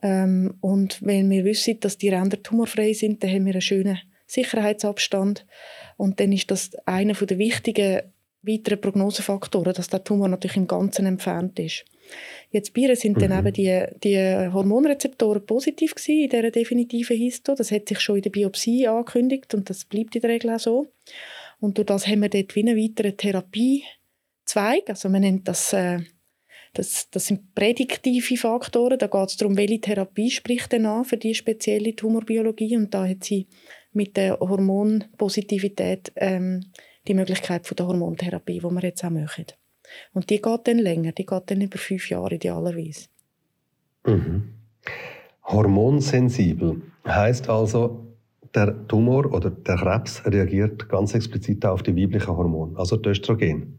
und 0.02 1.02
wenn 1.02 1.30
wir 1.30 1.44
wissen, 1.44 1.80
dass 1.80 1.98
die 1.98 2.08
Ränder 2.08 2.42
tumorfrei 2.42 2.92
sind, 2.92 3.22
dann 3.22 3.30
haben 3.30 3.46
wir 3.46 3.54
einen 3.54 3.60
schönen 3.60 3.98
Sicherheitsabstand. 4.26 5.46
Und 5.96 6.20
dann 6.20 6.32
ist 6.32 6.50
das 6.50 6.74
einer 6.86 7.14
der 7.14 7.38
wichtigen 7.38 8.02
weiteren 8.42 8.80
Prognosefaktoren, 8.80 9.74
dass 9.74 9.88
der 9.88 10.04
Tumor 10.04 10.28
natürlich 10.28 10.56
im 10.56 10.66
Ganzen 10.66 11.06
entfernt 11.06 11.58
ist. 11.58 11.84
Jetzt 12.50 12.72
bei 12.72 12.94
sind 12.94 13.16
mhm. 13.16 13.20
dann 13.20 13.38
eben 13.38 13.52
die, 13.52 13.84
die 14.02 14.50
Hormonrezeptoren 14.52 15.44
positiv 15.44 15.94
gewesen 15.94 16.22
in 16.22 16.30
dieser 16.30 16.50
definitiven 16.50 17.16
Histo. 17.16 17.54
Das 17.54 17.70
hat 17.70 17.88
sich 17.88 18.00
schon 18.00 18.16
in 18.16 18.22
der 18.22 18.30
Biopsie 18.30 18.86
angekündigt 18.86 19.54
und 19.54 19.68
das 19.68 19.84
bleibt 19.84 20.14
in 20.14 20.22
der 20.22 20.30
Regel 20.30 20.50
auch 20.50 20.60
so. 20.60 20.86
Und 21.60 21.76
durch 21.76 21.86
das 21.86 22.06
haben 22.06 22.22
wir 22.22 22.28
dort 22.28 22.54
wie 22.54 22.60
einen 22.60 22.78
weiteren 22.78 23.16
Therapiezweig. 23.16 24.88
Also 24.88 25.08
man 25.08 25.22
nennt 25.22 25.48
das 25.48 25.72
äh, 25.72 25.98
das, 26.78 27.10
das 27.10 27.26
sind 27.26 27.54
prädiktive 27.56 28.36
Faktoren. 28.36 28.98
Da 28.98 29.08
geht 29.08 29.28
es 29.28 29.36
darum, 29.36 29.56
welche 29.56 29.80
Therapie 29.80 30.30
spricht 30.30 30.70
denn 30.70 30.86
an 30.86 31.04
für 31.04 31.16
die 31.16 31.34
spezielle 31.34 31.94
Tumorbiologie. 31.94 32.76
Und 32.76 32.94
da 32.94 33.06
hat 33.06 33.24
sie 33.24 33.48
mit 33.92 34.16
der 34.16 34.38
Hormonpositivität 34.38 36.12
ähm, 36.14 36.60
die 37.08 37.14
Möglichkeit 37.14 37.66
von 37.66 37.76
der 37.76 37.88
Hormontherapie, 37.88 38.60
die 38.60 38.62
wir 38.62 38.82
jetzt 38.82 39.04
auch 39.04 39.10
machen. 39.10 39.46
Und 40.12 40.30
die 40.30 40.40
geht 40.40 40.68
dann 40.68 40.78
länger, 40.78 41.12
die 41.12 41.26
geht 41.26 41.42
dann 41.46 41.62
über 41.62 41.78
fünf 41.78 42.08
Jahre 42.10 42.36
idealerweise. 42.36 43.08
Mhm. 44.06 44.54
Hormonsensibel 45.42 46.82
heißt 47.06 47.48
also, 47.48 48.06
der 48.54 48.86
Tumor 48.86 49.32
oder 49.32 49.50
der 49.50 49.76
Krebs 49.76 50.22
reagiert 50.26 50.88
ganz 50.88 51.14
explizit 51.14 51.66
auf 51.66 51.82
die 51.82 51.96
weiblichen 51.96 52.36
Hormone, 52.36 52.78
also 52.78 52.96
das 52.96 53.18
Östrogen. 53.18 53.78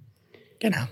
Genau. 0.60 0.86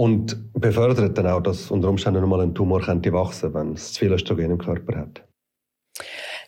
Und 0.00 0.54
befördert 0.54 1.18
dann 1.18 1.26
auch, 1.26 1.42
dass 1.42 1.70
unter 1.70 1.90
Umständen 1.90 2.22
nochmal 2.22 2.40
ein 2.40 2.54
Tumor 2.54 2.80
könnte 2.80 3.12
wachsen, 3.12 3.52
wenn 3.52 3.74
es 3.74 3.92
zu 3.92 3.98
viel 3.98 4.12
Östrogen 4.12 4.50
im 4.50 4.56
Körper 4.56 4.96
hat. 4.96 5.22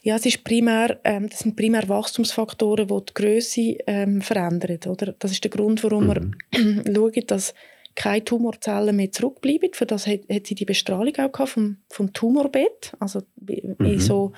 Ja, 0.00 0.16
es 0.16 0.24
ist 0.24 0.42
primär, 0.42 0.98
ähm, 1.04 1.28
das 1.28 1.40
sind 1.40 1.54
primär 1.54 1.86
Wachstumsfaktoren, 1.86 2.88
die 2.88 3.04
die 3.10 3.12
Größe 3.12 3.76
ähm, 3.86 4.22
verändern. 4.22 4.78
Oder? 4.86 5.14
Das 5.18 5.32
ist 5.32 5.44
der 5.44 5.50
Grund, 5.50 5.84
warum 5.84 6.06
mhm. 6.06 6.34
wir 6.50 6.94
schauen, 6.94 7.26
dass 7.26 7.52
keine 7.94 8.24
Tumorzellen 8.24 8.96
mehr 8.96 9.12
zurückbleiben. 9.12 9.74
Für 9.74 9.84
das 9.84 10.06
hat, 10.06 10.20
hat 10.32 10.46
sie 10.46 10.54
die 10.54 10.64
Bestrahlung 10.64 11.14
auch 11.18 11.46
vom, 11.46 11.76
vom 11.90 12.10
Tumorbett. 12.14 12.94
Also 13.00 13.20
mhm. 13.36 13.98
so 13.98 14.32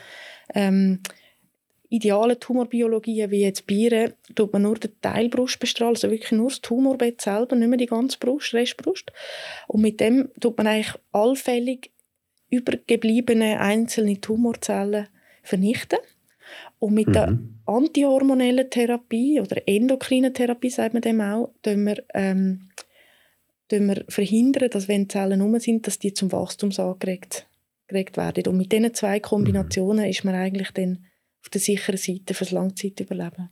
ähm, 0.56 1.02
idealen 1.94 2.40
Tumorbiologien 2.40 3.30
wie 3.30 3.42
jetzt 3.42 3.66
Bieren 3.66 4.14
tut 4.34 4.52
man 4.52 4.62
nur 4.62 4.74
den 4.76 4.92
Teilbrust 5.00 5.60
bestrahlen, 5.60 5.94
also 5.94 6.10
wirklich 6.10 6.32
nur 6.32 6.48
das 6.48 6.60
Tumorbett 6.60 7.20
selber, 7.20 7.54
nicht 7.54 7.68
mehr 7.68 7.78
die 7.78 7.86
ganze 7.86 8.18
Brust, 8.18 8.52
Restbrust. 8.52 9.12
Und 9.68 9.82
mit 9.82 10.00
dem 10.00 10.30
tut 10.40 10.58
man 10.58 10.66
eigentlich 10.66 10.94
allfällig 11.12 11.92
übergebliebene 12.50 13.60
einzelne 13.60 14.20
Tumorzellen 14.20 15.08
vernichten. 15.42 15.98
Und 16.78 16.94
mit 16.94 17.08
mhm. 17.08 17.12
der 17.12 17.38
antihormonellen 17.66 18.68
Therapie 18.70 19.40
oder 19.40 19.62
endokrinen 19.66 20.34
Therapie, 20.34 20.70
sagt 20.70 20.94
man 20.94 21.02
dem 21.02 21.20
auch, 21.20 21.52
tun 21.62 21.84
wir, 21.84 22.02
ähm, 22.12 22.70
tun 23.68 23.86
wir 23.86 24.04
verhindern, 24.08 24.70
dass 24.70 24.88
wenn 24.88 25.08
Zellen 25.08 25.40
herum 25.40 25.58
sind, 25.60 25.86
dass 25.86 25.98
die 25.98 26.12
zum 26.12 26.32
Wachstum 26.32 26.70
angeregt 26.76 27.46
werden. 27.88 28.46
Und 28.48 28.56
mit 28.56 28.72
diesen 28.72 28.92
zwei 28.94 29.20
Kombinationen 29.20 30.04
mhm. 30.04 30.10
ist 30.10 30.24
man 30.24 30.34
eigentlich 30.34 30.72
dann 30.72 31.06
auf 31.44 31.50
der 31.50 31.60
sicheren 31.60 31.98
Seite 31.98 32.32
fürs 32.32 32.52
Langzeitüberleben. 32.52 33.50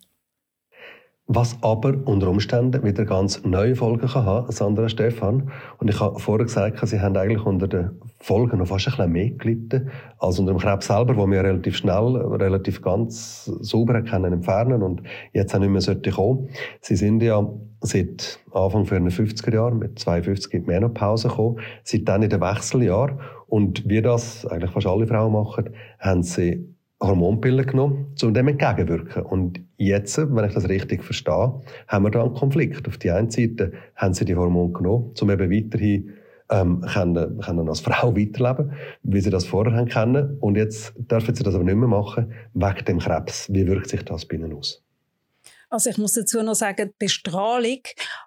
Was 1.27 1.57
aber 1.63 1.95
unter 2.07 2.29
Umständen 2.29 2.83
wieder 2.83 3.05
ganz 3.05 3.45
neue 3.45 3.77
Folgen 3.77 4.09
kann 4.09 4.25
haben, 4.25 4.51
Sandra 4.51 4.89
Stefan. 4.89 5.53
Und 5.79 5.89
ich 5.89 6.01
habe 6.01 6.19
vorher 6.19 6.47
gesagt, 6.47 6.85
Sie 6.87 7.01
haben 7.01 7.17
eigentlich 7.17 7.45
unter 7.47 7.69
den 7.69 7.91
Folgen 8.19 8.59
noch 8.59 8.67
fast 8.67 8.89
ein 8.89 8.93
bisschen 8.93 9.13
mehr 9.13 9.31
gelitten 9.31 9.91
als 10.19 10.39
unter 10.39 10.53
dem 10.53 10.59
Krebs 10.59 10.87
selber, 10.87 11.17
wo 11.17 11.27
wir 11.31 11.45
relativ 11.45 11.77
schnell, 11.77 12.17
relativ 12.17 12.83
ganz 12.83 13.45
sauber 13.45 14.03
können 14.03 14.33
entfernen 14.33 14.83
und 14.83 15.03
jetzt 15.33 15.55
auch 15.55 15.61
nicht 15.61 15.71
mehr 15.71 15.81
sollte 15.81 16.11
kommen. 16.11 16.49
Sie 16.81 16.97
sind 16.97 17.23
ja 17.23 17.47
seit 17.83 18.41
Anfang 18.53 18.85
der 18.85 19.01
50er 19.01 19.55
Jahre 19.55 19.75
mit 19.75 19.99
52 19.99 20.53
in 20.55 20.65
die 20.65 20.71
Menopause 20.71 21.29
gekommen, 21.29 21.61
seit 21.85 22.09
dann 22.09 22.23
in 22.23 22.31
den 22.31 22.41
Wechseljahren 22.41 23.21
und 23.47 23.89
wie 23.89 24.03
das 24.03 24.47
eigentlich 24.47 24.71
fast 24.71 24.87
alle 24.87 25.07
Frauen 25.07 25.33
machen, 25.33 25.71
haben 25.99 26.23
sie 26.23 26.72
Hormonpillen 27.03 27.67
genommen, 27.67 28.15
um 28.23 28.33
dem 28.33 28.49
entgegenwirken. 28.49 29.23
Und 29.25 29.61
jetzt, 29.77 30.17
wenn 30.19 30.45
ich 30.45 30.55
das 30.55 30.69
richtig 30.69 31.03
verstehe, 31.03 31.61
haben 31.89 32.05
wir 32.05 32.11
da 32.11 32.23
einen 32.23 32.35
Konflikt. 32.35 32.87
Auf 32.87 32.99
der 32.99 33.17
einen 33.17 33.31
Seite 33.31 33.73
haben 33.97 34.15
sie 34.15 34.25
die 34.25 34.37
Hormone 34.37 34.73
genommen, 34.73 35.13
um 35.21 35.31
eben 35.31 35.51
weiterhin 35.51 36.13
ähm, 36.51 36.83
können, 36.83 37.41
können 37.41 37.69
als 37.69 37.81
Frau 37.81 38.17
weiterleben, 38.17 38.73
wie 39.03 39.21
sie 39.21 39.31
das 39.31 39.45
vorher 39.45 39.85
können. 39.87 40.37
Und 40.41 40.57
jetzt 40.57 40.95
dürfen 40.97 41.35
sie 41.35 41.43
das 41.43 41.55
aber 41.55 41.65
nicht 41.65 41.77
mehr 41.77 41.89
machen, 41.89 42.33
wegen 42.55 42.85
dem 42.87 42.99
Krebs. 42.99 43.53
Wie 43.53 43.67
wirkt 43.67 43.89
sich 43.89 44.05
das 44.05 44.25
bei 44.27 44.37
ihnen 44.37 44.53
aus? 44.53 44.82
Also 45.73 45.89
ich 45.89 45.97
muss 45.97 46.13
dazu 46.13 46.43
noch 46.43 46.55
sagen, 46.55 46.91
die 46.91 47.07
Bestrahlung 47.07 47.81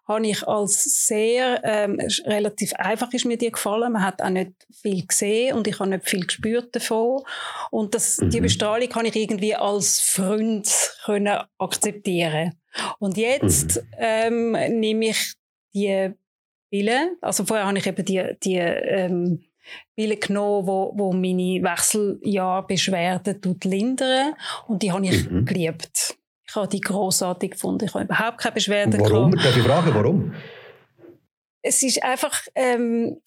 habe 0.08 0.28
ich 0.28 0.48
als 0.48 1.06
sehr 1.06 1.62
ähm, 1.64 2.00
relativ 2.26 2.74
einfach 2.74 3.14
ist 3.14 3.26
mir 3.26 3.38
die 3.38 3.52
gefallen. 3.52 3.94
Man 3.94 4.04
hat 4.04 4.20
auch 4.24 4.30
nicht 4.30 4.54
viel 4.82 5.06
gesehen 5.06 5.56
und 5.56 5.68
ich 5.68 5.80
habe 5.80 5.92
nicht 5.92 6.10
viel 6.10 6.26
gespürt 6.26 6.76
davon. 6.76 7.22
Und 7.70 7.94
das, 7.94 8.18
mhm. 8.18 8.32
die 8.32 8.42
Bestrahlung 8.42 8.90
kann 8.90 9.06
ich 9.06 9.16
irgendwie 9.16 9.56
als 9.56 10.00
Freund 10.02 10.68
können 11.06 11.40
akzeptieren. 11.60 12.60
Und 12.98 13.16
jetzt 13.16 13.76
mhm. 13.76 13.84
ähm, 14.00 14.52
nehme 14.80 15.10
ich 15.10 15.36
die 15.76 16.14
Pille. 16.72 17.16
Also 17.22 17.46
vorher 17.46 17.68
habe 17.68 17.78
ich 17.78 17.86
eben 17.86 18.06
die, 18.06 18.24
die 18.44 18.58
ähm, 18.58 19.44
Pille 19.96 20.18
genommen, 20.18 20.66
wo, 20.66 20.94
wo 20.96 21.14
meine 21.14 21.62
Wechseljahrbeschwerden 21.62 23.60
lindern 23.64 24.34
und 24.68 24.82
die 24.82 24.92
habe 24.92 25.06
ich 25.06 25.30
mhm. 25.30 25.46
geliebt 25.46 26.18
Ich 26.56 26.58
habe 26.58 26.70
die 26.70 26.80
grossartig 26.80 27.52
gefunden. 27.52 27.84
Ich 27.84 27.94
habe 27.94 28.06
überhaupt 28.06 28.38
keine 28.38 28.54
Beschwerden 28.54 29.02
Warum? 29.02 29.32
Gehabt. 29.32 29.46
Darf 29.46 29.58
ich 29.58 29.64
fragen, 29.64 29.94
warum? 29.94 30.34
Es 31.62 31.84
ist 31.84 32.02
einfach, 32.02 32.44
ähm, 32.56 33.18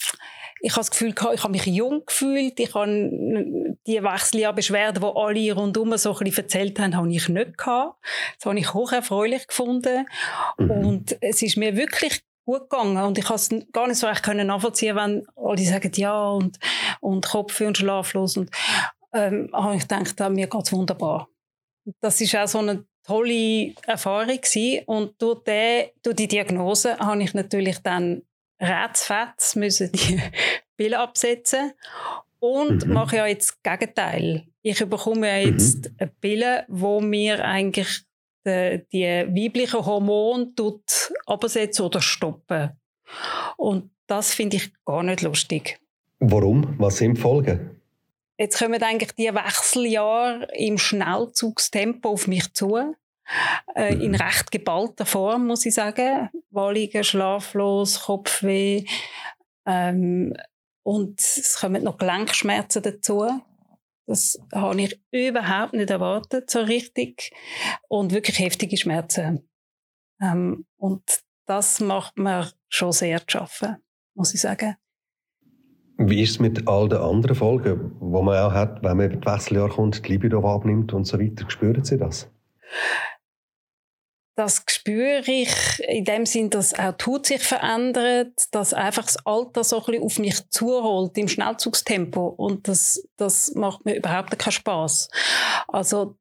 ich 0.61 0.71
habe 0.71 0.79
das 0.79 0.89
Gefühl, 0.89 1.13
ich 1.13 1.43
habe 1.43 1.51
mich 1.51 1.67
jung 1.67 2.03
gefühlt. 2.07 2.59
Ich 2.59 2.73
habe 2.73 3.77
die 3.85 4.03
Wechseljahrbeschwerden, 4.03 5.03
die 5.03 5.15
alle 5.15 5.53
rundum 5.53 5.95
so 5.97 6.17
ein 6.17 6.23
bisschen 6.23 6.43
erzählt 6.43 6.79
haben, 6.79 6.97
habe 6.97 7.11
ich 7.11 7.29
nicht 7.29 7.55
gehabt. 7.55 8.03
Das 8.39 8.47
habe 8.47 8.57
ich 8.57 8.73
hocherfreulich 8.73 9.45
gefunden. 9.45 10.07
Mhm. 10.57 10.71
Und 10.71 11.17
es 11.21 11.43
ist 11.43 11.55
mir 11.55 11.75
wirklich 11.75 12.23
gut 12.45 12.67
gegangen. 12.67 12.97
Und 12.97 13.19
ich 13.19 13.25
konnte 13.25 13.57
es 13.57 13.71
gar 13.71 13.87
nicht 13.87 13.99
so 13.99 14.07
recht 14.07 14.25
nachvollziehen, 14.25 14.95
wenn 14.95 15.27
alle 15.35 15.65
sagen, 15.65 15.91
ja, 15.93 16.29
und, 16.29 16.57
und 16.99 17.27
Kopf 17.27 17.61
und 17.61 17.77
schlaflos. 17.77 18.37
Und, 18.37 18.49
ähm, 19.13 19.51
habe 19.53 19.75
ich 19.75 19.87
gedacht, 19.87 20.19
mir 20.31 20.47
geht 20.47 20.65
es 20.65 20.73
wunderbar. 20.73 21.29
Das 22.01 22.19
ist 22.21 22.35
auch 22.35 22.47
so 22.47 22.57
eine 22.57 22.85
tolle 23.09 23.73
Erfahrung 23.85 24.27
gewesen. 24.27 24.83
Und 24.85 25.21
durch, 25.21 25.43
die, 25.43 25.85
durch 26.03 26.15
die 26.15 26.27
Diagnose 26.27 26.97
habe 26.97 27.23
ich 27.23 27.33
natürlich 27.33 27.79
dann 27.79 28.21
ratzfatz 28.59 29.55
müssen 29.55 29.91
die 29.91 30.21
Pille 30.77 30.99
absetzen 30.99 31.71
und 32.39 32.85
mhm. 32.85 32.93
mache 32.93 33.17
ja 33.17 33.27
jetzt 33.27 33.57
das 33.63 33.79
Gegenteil. 33.79 34.45
Ich 34.61 34.79
bekomme 34.79 35.27
ja 35.27 35.37
jetzt 35.37 35.85
mhm. 35.85 35.95
eine 35.97 36.11
Pille, 36.21 36.65
wo 36.67 37.01
mir 37.01 37.43
eigentlich 37.43 38.01
die, 38.45 38.81
die 38.91 39.05
weiblichen 39.05 39.85
Hormone 39.85 40.53
absetzen 41.25 41.85
oder 41.85 42.01
stoppen. 42.01 42.71
Und 43.57 43.91
das 44.07 44.33
finde 44.33 44.57
ich 44.57 44.73
gar 44.85 45.03
nicht 45.03 45.21
lustig. 45.21 45.79
Warum? 46.19 46.75
Was 46.77 46.97
sind 46.97 47.15
die 47.15 47.21
Folgen? 47.21 47.81
Jetzt 48.37 48.57
kommen 48.57 48.81
eigentlich 48.81 49.11
die 49.13 49.33
Wechseljahre 49.33 50.47
im 50.53 50.77
Schnellzugstempo 50.77 52.09
auf 52.09 52.27
mich 52.27 52.53
zu. 52.53 52.95
Äh, 53.75 53.93
in 53.93 54.11
mhm. 54.11 54.15
recht 54.15 54.51
geballter 54.51 55.05
Form, 55.05 55.47
muss 55.47 55.65
ich 55.65 55.73
sagen. 55.73 56.29
Walligen, 56.49 57.03
schlaflos, 57.03 58.01
Kopfweh. 58.01 58.85
Ähm, 59.65 60.33
und 60.83 61.19
es 61.19 61.57
kommen 61.59 61.83
noch 61.83 61.97
Gelenkschmerzen 61.97 62.81
dazu. 62.81 63.29
Das 64.07 64.39
habe 64.53 64.81
ich 64.81 64.99
überhaupt 65.11 65.73
nicht 65.73 65.91
erwartet, 65.91 66.49
so 66.49 66.61
richtig. 66.61 67.31
Und 67.87 68.11
wirklich 68.11 68.39
heftige 68.39 68.75
Schmerzen. 68.75 69.47
Ähm, 70.19 70.65
und 70.77 71.03
das 71.45 71.79
macht 71.79 72.17
mir 72.17 72.51
schon 72.69 72.91
sehr 72.91 73.19
zu 73.19 73.37
schaffen, 73.37 73.77
muss 74.15 74.33
ich 74.33 74.41
sagen. 74.41 74.75
Wie 75.97 76.23
ist 76.23 76.31
es 76.31 76.39
mit 76.39 76.67
all 76.67 76.87
den 76.87 76.99
anderen 76.99 77.35
Folgen, 77.35 77.91
die 77.99 78.05
man 78.05 78.37
auch 78.37 78.53
hat, 78.53 78.81
wenn 78.83 78.97
man 78.97 79.11
über 79.11 79.19
das 79.19 79.33
Wechseljahr 79.33 79.69
kommt, 79.69 80.05
die 80.05 80.13
Libido 80.13 80.47
abnimmt 80.47 80.93
und 80.93 81.05
so 81.05 81.19
weiter? 81.19 81.49
Spüren 81.49 81.83
Sie 81.83 81.97
das? 81.97 82.31
Das 84.39 84.63
spüre 84.69 85.29
ich 85.29 85.51
in 85.85 86.05
dem 86.05 86.25
Sinn, 86.25 86.49
dass 86.49 86.73
auch 86.73 86.93
die 86.93 87.27
sich 87.27 87.41
verändert, 87.41 88.31
dass 88.51 88.73
einfach 88.73 89.03
das 89.03 89.17
Alter 89.25 89.65
so 89.65 89.79
ein 89.79 89.83
bisschen 89.85 90.03
auf 90.03 90.17
mich 90.17 90.49
zuholt 90.49 91.17
im 91.17 91.27
Schnellzugstempo 91.27 92.25
und 92.25 92.69
das, 92.69 93.03
das 93.17 93.53
macht 93.55 93.83
mir 93.83 93.97
überhaupt 93.97 94.39
keinen 94.39 94.53
Spaß. 94.53 95.09
Also 95.67 96.15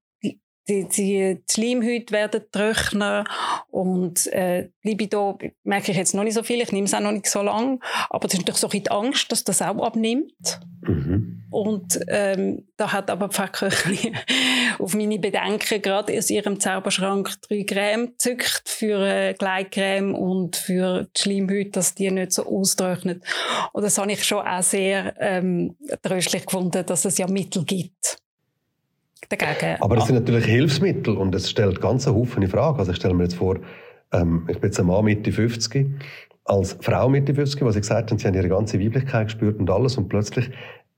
die, 0.69 0.89
die, 0.89 1.37
die 1.37 1.43
Schleimhäute 1.51 2.13
werden 2.13 2.43
trockener 2.53 3.25
und 3.71 4.27
äh, 4.33 4.69
Libido 4.83 5.39
merke 5.65 5.91
ich 5.93 5.97
jetzt 5.97 6.15
noch 6.15 6.25
nicht 6.25 6.35
so 6.35 6.43
viel, 6.43 6.61
ich 6.61 6.73
nehme 6.73 6.87
es 6.87 6.95
auch 6.95 7.01
noch 7.01 7.13
nicht 7.13 7.27
so 7.27 7.43
lange, 7.43 7.79
aber 8.11 8.27
es 8.27 8.35
ist 8.35 8.41
natürlich 8.41 8.61
so 8.61 8.67
ein 8.67 8.71
bisschen 8.71 8.85
die 8.85 8.91
Angst, 8.91 9.33
dass 9.33 9.45
das 9.45 9.63
auch 9.63 9.83
abnimmt. 9.83 10.61
Mhm. 10.83 11.39
Und 11.51 11.99
ähm, 12.09 12.69
da 12.77 12.93
hat 12.93 13.11
aber 13.11 13.31
Pfarrköchli 13.31 14.13
auf 14.79 14.95
meine 14.95 15.19
Bedenken 15.19 15.81
gerade 15.81 16.17
aus 16.17 16.29
ihrem 16.29 16.61
Zauberschrank 16.61 17.35
drei 17.49 17.65
Creme 17.65 18.09
gezückt 18.09 18.63
für 18.67 19.01
äh, 19.07 19.35
Gleitcreme 19.35 20.15
und 20.15 20.57
für 20.57 21.09
die 21.17 21.21
Schleimhäute, 21.21 21.71
dass 21.71 21.95
die 21.95 22.11
nicht 22.11 22.33
so 22.33 22.47
austrocknet. 22.47 23.25
Und 23.73 23.83
das 23.83 23.97
habe 23.97 24.13
ich 24.13 24.25
schon 24.25 24.47
auch 24.47 24.63
sehr 24.63 25.15
ähm, 25.19 25.77
tröstlich 26.03 26.45
gefunden, 26.45 26.85
dass 26.85 27.05
es 27.07 27.17
ja 27.17 27.27
Mittel 27.27 27.65
gibt 27.65 28.19
dagegen. 29.29 29.81
Aber 29.81 29.97
das 29.97 30.07
sind 30.07 30.17
natürlich 30.17 30.45
Hilfsmittel 30.45 31.17
und 31.17 31.35
es 31.35 31.51
stellt 31.51 31.81
ganz 31.81 32.07
Haufen 32.07 32.47
Fragen. 32.49 32.79
Also 32.79 32.93
ich 32.93 32.99
stelle 32.99 33.15
mir 33.15 33.25
jetzt 33.25 33.37
vor, 33.37 33.59
ähm, 34.13 34.47
ich 34.49 34.59
bin 34.59 34.71
jetzt 34.71 34.81
ein 34.81 34.87
Mann 34.87 35.05
Mitte 35.05 35.33
50, 35.33 35.87
als 36.45 36.77
Frau 36.81 37.09
Mitte 37.09 37.35
50, 37.35 37.63
was 37.63 37.75
Sie 37.75 37.81
gesagt 37.81 38.11
haben, 38.11 38.19
Sie 38.19 38.27
haben 38.27 38.35
Ihre 38.35 38.49
ganze 38.49 38.81
Weiblichkeit 38.81 39.27
gespürt 39.27 39.59
und 39.59 39.71
alles 39.71 39.97
und 39.97 40.09
plötzlich 40.09 40.51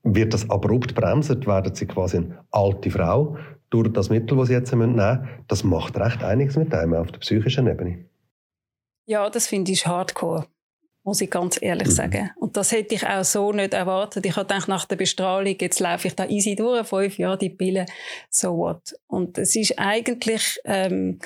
wird 0.03 0.33
das 0.33 0.49
abrupt 0.49 0.95
bremsen, 0.95 1.45
werden 1.47 1.75
Sie 1.75 1.87
quasi 1.87 2.19
eine 2.19 2.45
alte 2.51 2.91
Frau 2.91 3.37
durch 3.71 3.93
das 3.93 4.11
Mittel, 4.11 4.37
das 4.39 4.49
Sie 4.49 4.55
jetzt 4.55 4.73
nehmen 4.73 4.95
müssen. 4.95 5.29
Das 5.49 5.65
macht 5.65 5.99
recht 5.99 6.23
einiges 6.23 6.57
mit 6.57 6.73
einem 6.75 6.95
auf 6.95 7.11
der 7.11 7.19
psychischen 7.19 7.67
Ebene. 7.67 8.05
Ja, 9.07 9.29
das 9.29 9.47
finde 9.47 9.73
ich 9.73 9.87
hardcore 9.87 10.47
muss 11.03 11.21
ich 11.21 11.31
ganz 11.31 11.59
ehrlich 11.61 11.89
mhm. 11.89 11.93
sagen. 11.93 12.31
Und 12.37 12.57
das 12.57 12.73
hätte 12.73 12.95
ich 12.95 13.07
auch 13.07 13.25
so 13.25 13.53
nicht 13.53 13.73
erwartet. 13.73 14.27
Ich 14.27 14.37
habe 14.37 14.47
gedacht, 14.47 14.69
nach 14.69 14.85
der 14.85 14.97
Bestrahlung, 14.97 15.57
jetzt 15.59 15.81
laufe 15.81 16.09
ich 16.09 16.15
da 16.15 16.27
easy 16.27 16.55
durch, 16.55 16.87
fünf 16.87 17.19
Jahre 17.19 17.39
die 17.39 17.51
Pille, 17.51 17.87
so 18.29 18.57
what. 18.57 18.95
Und 19.07 19.39
es 19.39 19.57
ist 19.57 19.79
eigentlich 19.79 20.59
ähm, 20.65 21.19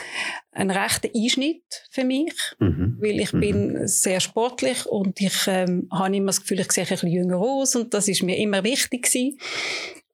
ein 0.52 0.70
rechter 0.70 1.08
Einschnitt 1.14 1.64
für 1.90 2.04
mich, 2.04 2.34
mhm. 2.60 2.98
weil 3.00 3.18
ich 3.20 3.32
mhm. 3.32 3.40
bin 3.40 3.88
sehr 3.88 4.20
sportlich 4.20 4.86
und 4.86 5.20
ich 5.20 5.46
ähm, 5.48 5.88
habe 5.90 6.16
immer 6.16 6.26
das 6.26 6.42
Gefühl, 6.42 6.60
ich 6.60 6.70
sehe 6.70 6.84
ein 6.84 6.90
bisschen 6.90 7.10
jünger 7.10 7.38
aus 7.38 7.74
und 7.74 7.94
das 7.94 8.06
ist 8.06 8.22
mir 8.22 8.36
immer 8.38 8.62
wichtig 8.62 9.04
gewesen. 9.04 9.38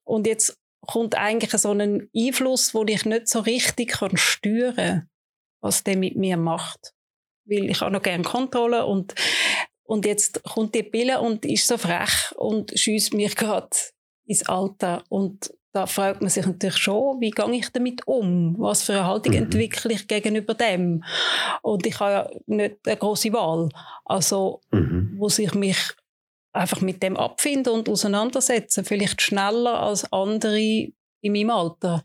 Und 0.05 0.27
jetzt 0.27 0.59
kommt 0.87 1.17
eigentlich 1.17 1.53
so 1.53 1.73
ein 1.73 2.09
Einfluss, 2.17 2.75
wo 2.75 2.85
ich 2.85 3.05
nicht 3.05 3.29
so 3.29 3.41
richtig 3.41 3.93
kann 3.93 4.17
steuern 4.17 4.75
kann, 4.75 5.09
was 5.61 5.85
der 5.85 5.99
mit 5.99 6.17
mir 6.17 6.39
macht 6.39 6.95
weil 7.51 7.71
ich 7.71 7.83
auch 7.83 7.91
noch 7.91 8.03
gerne 8.03 8.25
Kontrolle 8.25 8.87
und 8.87 9.15
und 9.83 10.07
jetzt 10.07 10.45
kommt 10.45 10.77
die 10.77 10.85
Pille 10.85 11.21
und 11.21 11.45
ist 11.45 11.67
so 11.67 11.77
frech 11.77 12.33
und 12.37 12.73
schießt 12.79 13.13
mich 13.13 13.35
gerade 13.35 13.71
ins 14.25 14.49
Alter 14.49 15.03
und 15.09 15.53
da 15.73 15.87
fragt 15.87 16.21
man 16.21 16.31
sich 16.31 16.47
natürlich 16.47 16.77
schon, 16.77 17.21
wie 17.21 17.31
gehe 17.31 17.53
ich 17.53 17.71
damit 17.71 18.07
um? 18.07 18.57
Was 18.59 18.83
für 18.83 18.95
eine 18.95 19.07
Haltung 19.07 19.35
mhm. 19.35 19.43
entwickle 19.43 19.93
ich 19.93 20.09
gegenüber 20.09 20.55
dem? 20.55 21.05
Und 21.63 21.87
ich 21.87 21.99
habe 22.01 22.13
ja 22.13 22.31
nicht 22.47 22.77
eine 22.87 22.97
große 22.97 23.33
Wahl. 23.33 23.69
Also 24.05 24.61
mhm. 24.73 25.15
muss 25.17 25.39
ich 25.39 25.55
mich 25.55 25.79
einfach 26.53 26.81
mit 26.81 27.03
dem 27.03 27.17
abfinden 27.17 27.73
und 27.73 27.89
auseinandersetzen. 27.89 28.85
Vielleicht 28.85 29.23
schneller 29.23 29.81
als 29.81 30.13
andere 30.13 30.59
in 30.59 31.33
meinem 31.33 31.51
Alter. 31.51 32.05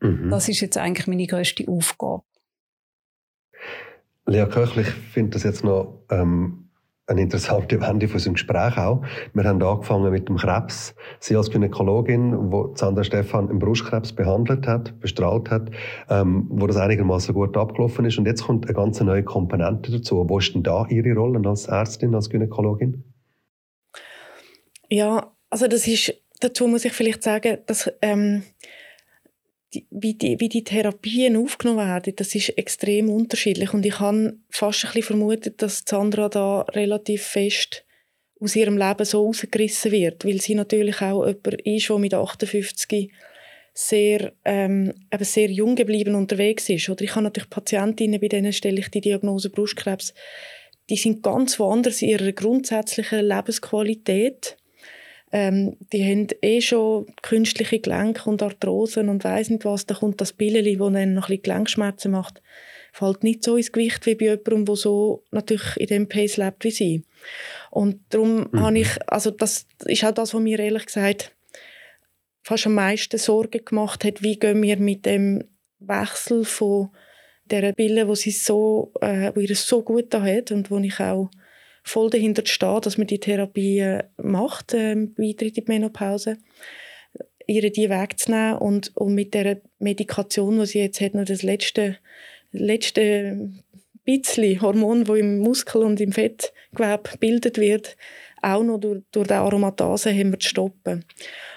Mhm. 0.00 0.30
Das 0.30 0.48
ist 0.48 0.60
jetzt 0.60 0.76
eigentlich 0.76 1.08
meine 1.08 1.26
größte 1.26 1.66
Aufgabe. 1.66 2.22
Lea 4.28 4.44
Köchlich 4.44 4.88
findet 4.88 5.36
das 5.36 5.42
jetzt 5.42 5.64
noch 5.64 6.04
ähm, 6.10 6.68
eine 7.06 7.22
interessante 7.22 7.80
Wende 7.80 8.06
von 8.08 8.16
unserem 8.16 8.34
Gespräch 8.34 8.76
auch. 8.76 9.02
Wir 9.32 9.44
haben 9.44 9.62
angefangen 9.62 10.12
mit 10.12 10.28
dem 10.28 10.36
Krebs. 10.36 10.94
Sie 11.18 11.34
als 11.34 11.50
Gynäkologin, 11.50 12.52
wo 12.52 12.74
Sandra 12.76 13.04
Stefan 13.04 13.48
im 13.48 13.58
Brustkrebs 13.58 14.12
behandelt 14.12 14.66
hat, 14.66 15.00
bestrahlt 15.00 15.50
hat, 15.50 15.70
ähm, 16.10 16.46
wo 16.50 16.66
das 16.66 16.76
einigermaßen 16.76 17.34
gut 17.34 17.56
abgelaufen 17.56 18.04
ist. 18.04 18.18
Und 18.18 18.26
jetzt 18.26 18.44
kommt 18.44 18.66
eine 18.66 18.74
ganz 18.74 19.00
neue 19.00 19.22
Komponente 19.22 19.90
dazu. 19.90 20.28
Wo 20.28 20.38
ist 20.38 20.54
denn 20.54 20.62
da 20.62 20.86
Ihre 20.90 21.14
Rolle 21.14 21.40
als 21.48 21.66
Ärztin, 21.66 22.14
als 22.14 22.28
Gynäkologin? 22.28 23.04
Ja, 24.90 25.32
also 25.48 25.68
das 25.68 25.88
ist, 25.88 26.12
dazu 26.40 26.66
muss 26.66 26.84
ich 26.84 26.92
vielleicht 26.92 27.22
sagen, 27.22 27.58
dass 27.64 27.90
ähm, 28.02 28.42
die, 29.74 29.86
wie, 29.90 30.14
die, 30.14 30.40
wie 30.40 30.48
die 30.48 30.64
Therapien 30.64 31.36
aufgenommen 31.36 31.86
werden, 31.86 32.14
das 32.16 32.34
ist 32.34 32.56
extrem 32.56 33.10
unterschiedlich. 33.10 33.74
Und 33.74 33.84
ich 33.84 34.00
habe 34.00 34.38
fast 34.50 34.84
ein 34.84 34.88
bisschen 34.92 35.02
vermutet, 35.02 35.60
dass 35.62 35.84
Sandra 35.86 36.28
da 36.28 36.62
relativ 36.62 37.24
fest 37.24 37.84
aus 38.40 38.56
ihrem 38.56 38.78
Leben 38.78 39.04
so 39.04 39.26
rausgerissen 39.26 39.92
wird, 39.92 40.24
weil 40.24 40.40
sie 40.40 40.54
natürlich 40.54 41.02
auch 41.02 41.26
jemand 41.26 41.60
ist, 41.62 41.88
der 41.88 41.98
mit 41.98 42.14
58 42.14 43.10
sehr, 43.74 44.32
ähm, 44.44 44.92
eben 45.12 45.24
sehr 45.24 45.50
jung 45.50 45.76
geblieben 45.76 46.14
unterwegs 46.14 46.68
ist. 46.68 46.88
Oder 46.88 47.02
ich 47.02 47.14
habe 47.14 47.24
natürlich 47.24 47.50
Patientinnen, 47.50 48.20
bei 48.20 48.28
denen 48.28 48.52
stelle 48.52 48.80
ich 48.80 48.88
die 48.90 49.00
Diagnose 49.00 49.50
Brustkrebs, 49.50 50.14
die 50.90 50.96
sind 50.96 51.22
ganz 51.22 51.58
woanders 51.60 52.02
in 52.02 52.08
ihrer 52.08 52.32
grundsätzlichen 52.32 53.26
Lebensqualität 53.26 54.56
ähm, 55.32 55.76
die 55.92 56.04
haben 56.04 56.28
eh 56.42 56.60
schon 56.60 57.06
künstliche 57.22 57.80
Gelenke 57.80 58.28
und 58.28 58.42
Arthrosen 58.42 59.08
und 59.08 59.24
weiss 59.24 59.50
nicht 59.50 59.64
was. 59.64 59.86
Da 59.86 59.94
kommt 59.94 60.20
das 60.20 60.32
Pilleli, 60.32 60.76
das 60.76 60.92
dann 60.92 61.14
noch 61.14 61.24
ein 61.24 61.28
bisschen 61.28 61.42
Gelenkschmerzen 61.42 62.12
macht, 62.12 62.42
fällt 62.92 63.22
nicht 63.22 63.44
so 63.44 63.56
ins 63.56 63.72
Gewicht 63.72 64.06
wie 64.06 64.14
bei 64.14 64.26
jemandem, 64.26 64.64
der 64.64 64.76
so 64.76 65.22
natürlich 65.30 65.76
in 65.76 65.86
dem 65.86 66.08
Pace 66.08 66.38
lebt 66.38 66.64
wie 66.64 66.70
sie. 66.70 67.04
Und 67.70 68.00
darum 68.08 68.48
mhm. 68.50 68.60
habe 68.60 68.78
ich, 68.78 68.88
also 69.06 69.30
das 69.30 69.66
ist 69.84 70.04
auch 70.04 70.12
das, 70.12 70.32
was 70.32 70.40
mir 70.40 70.58
ehrlich 70.58 70.86
gesagt 70.86 71.34
fast 72.42 72.66
am 72.66 72.74
meisten 72.74 73.18
Sorgen 73.18 73.62
gemacht 73.62 74.04
hat, 74.04 74.22
wie 74.22 74.38
gehen 74.38 74.62
wir 74.62 74.78
mit 74.78 75.04
dem 75.04 75.44
Wechsel 75.80 76.46
von 76.46 76.88
der 77.44 77.72
Pille, 77.72 78.08
wo 78.08 78.14
sie 78.14 78.30
so, 78.30 78.92
äh, 79.02 79.32
wo 79.34 79.40
ihr 79.40 79.54
so 79.54 79.82
gut 79.82 80.06
da 80.14 80.22
hat 80.22 80.50
und 80.50 80.70
wo 80.70 80.78
ich 80.78 80.98
auch 80.98 81.30
voll 81.82 82.10
dahinter 82.10 82.42
stehe, 82.44 82.80
dass 82.80 82.98
man 82.98 83.06
die 83.06 83.20
Therapie 83.20 84.00
macht, 84.16 84.74
äh, 84.74 84.94
Beitritt 84.94 85.58
in 85.58 85.64
die 85.64 85.72
Menopause. 85.72 86.38
ihr 87.46 87.72
die 87.72 87.88
wegzunehmen 87.88 88.58
und, 88.58 88.96
und 88.96 89.14
mit 89.14 89.34
der 89.34 89.60
Medikation, 89.78 90.58
die 90.60 90.66
sie 90.66 90.80
jetzt 90.80 91.00
hat, 91.00 91.14
noch 91.14 91.24
das 91.24 91.42
letzte, 91.42 91.96
letzte 92.52 93.50
bisschen 94.04 94.60
Hormon, 94.62 95.04
das 95.04 95.18
im 95.18 95.38
Muskel 95.40 95.82
und 95.82 96.00
im 96.00 96.12
Fettgewebe 96.12 97.10
gebildet 97.12 97.58
wird, 97.58 97.96
auch 98.40 98.62
noch 98.62 98.78
durch, 98.78 99.02
durch 99.12 99.26
die 99.26 99.34
Aromatase 99.34 100.10
haben 100.10 100.30
wir 100.30 100.38
zu 100.38 100.48
stoppen. 100.48 101.04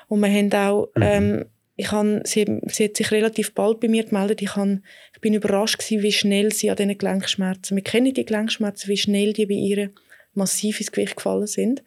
Und 0.07 0.19
wir 0.19 0.29
haben 0.29 0.51
auch, 0.53 0.89
mhm. 0.95 1.01
ähm, 1.01 1.45
ich 1.77 1.91
han, 1.91 2.21
sie, 2.25 2.59
sie 2.67 2.85
hat 2.85 2.97
sich 2.97 3.11
relativ 3.11 3.53
bald 3.53 3.79
bei 3.79 3.87
mir 3.87 4.03
gemeldet. 4.03 4.41
Ich, 4.41 4.55
han, 4.55 4.83
ich 5.13 5.21
bin 5.21 5.33
überrascht 5.33 5.79
gewesen, 5.79 6.03
wie 6.03 6.11
schnell 6.11 6.51
sie 6.51 6.69
an 6.69 6.75
diesen 6.75 6.97
Gelenkschmerzen, 6.97 7.77
wir 7.77 7.83
kennen 7.83 8.13
die 8.13 8.25
Gelenkschmerzen, 8.25 8.89
wie 8.89 8.97
schnell 8.97 9.33
die 9.33 9.45
bei 9.45 9.53
ihr 9.53 9.91
massiv 10.33 10.79
ins 10.79 10.91
Gewicht 10.91 11.15
gefallen 11.15 11.47
sind. 11.47 11.83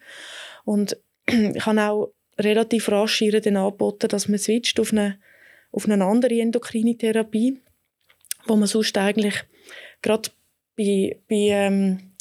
Und 0.63 0.97
ich 1.27 1.65
habe 1.65 1.81
auch 1.81 2.11
relativ 2.37 2.89
rasch 2.89 3.21
ihr 3.21 3.39
dann 3.39 3.57
angeboten, 3.57 4.07
dass 4.07 4.27
man 4.27 4.39
switcht 4.39 4.79
auf 4.79 4.91
eine, 4.91 5.19
auf 5.71 5.87
eine 5.87 6.03
andere 6.03 6.39
endokrine 6.39 6.97
Therapie, 6.97 7.59
wo 8.45 8.55
man 8.55 8.67
sonst 8.67 8.97
eigentlich 8.97 9.43
gerade 10.01 10.29
bei, 10.75 11.17
bei, 11.29 11.49
ähm, 11.49 12.11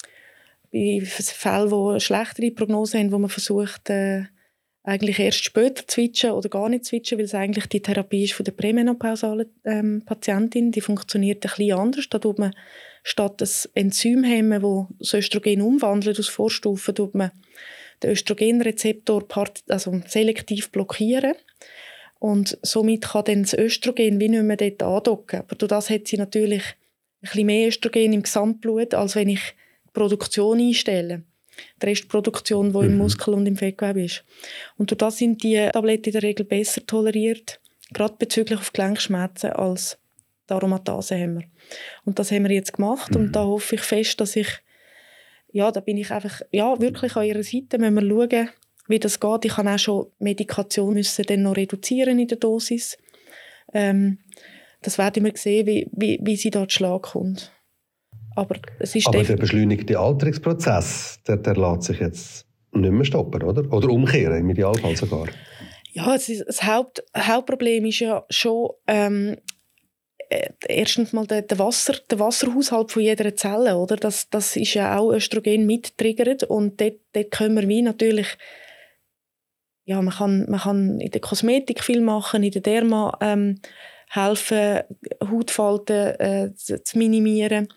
bei 0.73 1.01
Fällen, 1.05 1.69
die 1.69 1.75
eine 1.75 2.01
schlechtere 2.01 2.51
Prognose 2.51 2.99
haben, 2.99 3.13
wo 3.13 3.19
man 3.19 3.31
versucht, 3.31 3.91
äh, 3.91 4.25
eigentlich 4.85 5.19
erst 5.19 5.43
später 5.43 5.87
zu 5.89 5.95
switchen 5.95 6.33
oder 6.33 6.49
gar 6.51 6.69
nicht 6.69 6.85
zu 6.85 6.91
switchen, 6.91 7.19
weil 7.19 7.25
es 7.25 7.35
eigentlich 7.35 7.67
die 7.67 7.81
Therapie 7.81 8.25
ist 8.25 8.35
von 8.35 8.45
der 8.45 8.53
prämenopausalen 8.53 9.47
ähm, 9.65 10.03
Patientin. 10.05 10.73
Die 10.73 10.83
funktioniert 10.83 11.45
ein 11.45 11.49
bisschen 11.49 11.79
anders. 11.79 12.09
Da 12.11 12.19
tut 12.19 12.39
man 12.39 12.55
statt 13.05 13.41
das 13.41 13.67
Enzym 13.75 14.25
hemmen, 14.25 14.63
wo 14.63 14.89
das 14.99 15.15
Östrogen 15.15 15.61
umwandelt 15.61 16.19
aus 16.19 16.29
Vorstufen, 16.29 16.95
tut 16.95 17.15
man 17.15 17.31
den 18.03 18.11
Östrogenrezeptor 18.11 19.27
also 19.69 20.01
selektiv 20.09 20.73
blockieren. 20.73 21.35
Und 22.19 22.59
somit 22.63 23.03
kann 23.03 23.25
dann 23.27 23.43
das 23.43 23.53
Östrogen 23.53 24.19
wie 24.19 24.31
nicht 24.31 24.43
mehr 24.43 24.57
dort 24.57 24.83
andocken. 24.83 25.41
Aber 25.41 25.55
durch 25.55 25.69
das 25.69 25.91
hat 25.91 26.09
sie 26.09 26.17
natürlich 26.17 26.63
ein 26.63 26.75
bisschen 27.21 27.47
mehr 27.47 27.69
Östrogen 27.69 28.13
im 28.15 28.23
Gesamtblut, 28.23 28.95
als 28.95 29.15
wenn 29.15 29.29
ich 29.29 29.43
die 29.87 29.93
Produktion 29.93 30.59
einstelle. 30.59 31.23
Die 31.83 31.87
Restproduktion, 31.87 32.73
die 32.73 32.79
mhm. 32.79 32.85
im 32.85 32.97
Muskel 32.97 33.35
und 33.35 33.47
im 33.47 33.57
Fettgewebe 33.57 34.05
ist. 34.05 34.25
Und 34.79 34.91
durch 34.91 34.99
das 34.99 35.19
sind 35.19 35.43
die 35.43 35.69
Tabletten 35.73 36.07
in 36.07 36.13
der 36.13 36.23
Regel 36.23 36.47
besser 36.47 36.85
toleriert, 36.87 37.61
gerade 37.93 38.17
bezüglich 38.19 38.59
auf 38.59 38.73
Gelenkschmerzen, 38.73 39.51
als 39.51 39.99
die 40.49 40.55
Aromatasehämmer. 40.55 41.43
Und 42.05 42.19
das 42.19 42.31
haben 42.31 42.45
wir 42.45 42.55
jetzt 42.55 42.75
gemacht 42.75 43.11
mhm. 43.11 43.17
und 43.17 43.33
da 43.33 43.45
hoffe 43.45 43.77
ich 43.77 43.83
fest, 43.83 44.21
dass 44.21 44.37
ich, 44.37 44.49
ja, 45.53 45.71
da 45.71 45.81
bin 45.81 45.97
ich 45.97 46.11
einfach, 46.11 46.41
ja, 46.51 46.81
wirklich 46.81 47.17
an 47.17 47.25
ihrer 47.25 47.43
Seite, 47.43 47.79
müssen 47.79 47.95
wir 47.95 48.29
schauen, 48.29 48.49
wie 48.89 48.99
das 48.99 49.21
geht. 49.21 49.45
Ich 49.45 49.55
kann 49.55 49.69
auch 49.69 49.79
schon 49.79 50.07
Medikation 50.19 50.95
müssen 50.95 51.25
dann 51.27 51.43
noch 51.43 51.57
reduzieren 51.57 52.19
in 52.19 52.29
der 52.29 52.39
Dosis. 52.39 52.99
Ähm, 53.73 54.19
das 54.83 54.99
werden 54.99 55.25
wir 55.25 55.33
sehen, 55.35 55.67
wie, 55.67 55.89
wie, 55.93 56.21
wie 56.23 56.37
sie 56.37 56.51
dort 56.51 56.73
Schlag 56.73 57.03
kommt. 57.03 57.51
Aber, 58.37 58.57
es 58.79 58.95
ist 58.95 59.07
Aber 59.07 59.23
der 59.23 59.37
beschleunigte 59.37 59.99
Alterungsprozess, 59.99 61.21
der, 61.27 61.37
der 61.39 61.57
lässt 61.57 61.85
sich 61.85 62.01
jetzt 62.01 62.47
nicht 62.73 62.91
mehr 62.91 63.05
stoppen, 63.05 63.43
oder? 63.43 63.73
Oder 63.73 63.89
umkehren, 63.89 64.39
im 64.41 64.51
Idealfall 64.51 64.97
sogar. 64.97 65.29
Ja, 65.93 66.15
ist, 66.15 66.45
das 66.47 66.65
Haupt, 66.65 67.05
Hauptproblem 67.17 67.87
ist 67.87 68.01
ja 68.01 68.25
schon 68.29 68.71
ähm, 68.89 69.37
äh, 69.37 69.37
erstens 70.67 71.13
mal 71.13 71.27
der, 71.27 71.43
der, 71.43 71.59
Wasser, 71.59 71.95
der 72.11 72.19
Wasserhaushalt 72.19 72.93
von 72.93 73.03
jeder 73.03 73.35
Zelle, 73.37 73.77
oder? 73.77 73.97
Das, 73.97 74.29
das 74.31 74.57
ist 74.57 74.75
ja 74.75 74.99
auch 74.99 75.13
Östrogen 75.13 75.67
mittriggert 75.67 76.45
und 76.45 76.81
dort, 76.81 77.01
dort 77.13 77.31
können 77.31 77.57
wir 77.57 77.69
wie 77.69 77.83
natürlich 77.83 78.37
ja, 79.87 80.01
man 80.01 80.15
kann, 80.15 80.47
man 80.49 80.61
kann 80.61 81.01
in 81.01 81.11
der 81.11 81.21
Kosmetik 81.21 81.85
viel 81.85 82.01
machen, 82.01 82.43
in 82.43 82.51
der 82.51 82.63
Derma 82.63 83.17
ähm, 83.21 83.61
helfen, 84.09 84.81
Hautfalten 85.23 86.21
äh, 86.21 86.55
zu 86.55 86.99
minimieren. 86.99 87.69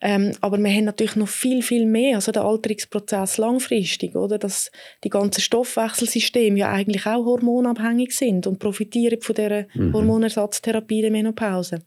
Ähm, 0.00 0.32
aber 0.40 0.58
wir 0.58 0.70
haben 0.70 0.84
natürlich 0.84 1.16
noch 1.16 1.28
viel, 1.28 1.62
viel 1.62 1.86
mehr, 1.86 2.16
also 2.16 2.32
der 2.32 2.44
Alterungsprozess 2.44 3.38
langfristig, 3.38 4.14
oder? 4.16 4.38
Dass 4.38 4.70
die 5.02 5.08
ganzen 5.08 5.40
Stoffwechselsysteme 5.40 6.58
ja 6.58 6.70
eigentlich 6.70 7.06
auch 7.06 7.24
hormonabhängig 7.24 8.12
sind 8.14 8.46
und 8.46 8.58
profitieren 8.58 9.20
von 9.20 9.34
dieser 9.34 9.66
mhm. 9.74 9.92
Hormonersatztherapie 9.94 11.02
der 11.02 11.10
Menopause. 11.10 11.78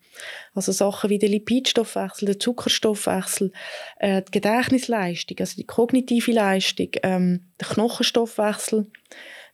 Also 0.56 0.72
Sachen 0.72 1.10
wie 1.10 1.20
der 1.20 1.30
Lipidstoffwechsel, 1.30 2.26
der 2.26 2.40
Zuckerstoffwechsel, 2.40 3.52
äh, 4.00 4.22
die 4.24 4.32
Gedächtnisleistung, 4.32 5.38
also 5.40 5.56
die 5.56 5.66
kognitive 5.66 6.32
Leistung, 6.32 6.90
ähm, 7.04 7.52
der 7.60 7.68
Knochenstoffwechsel, 7.68 8.88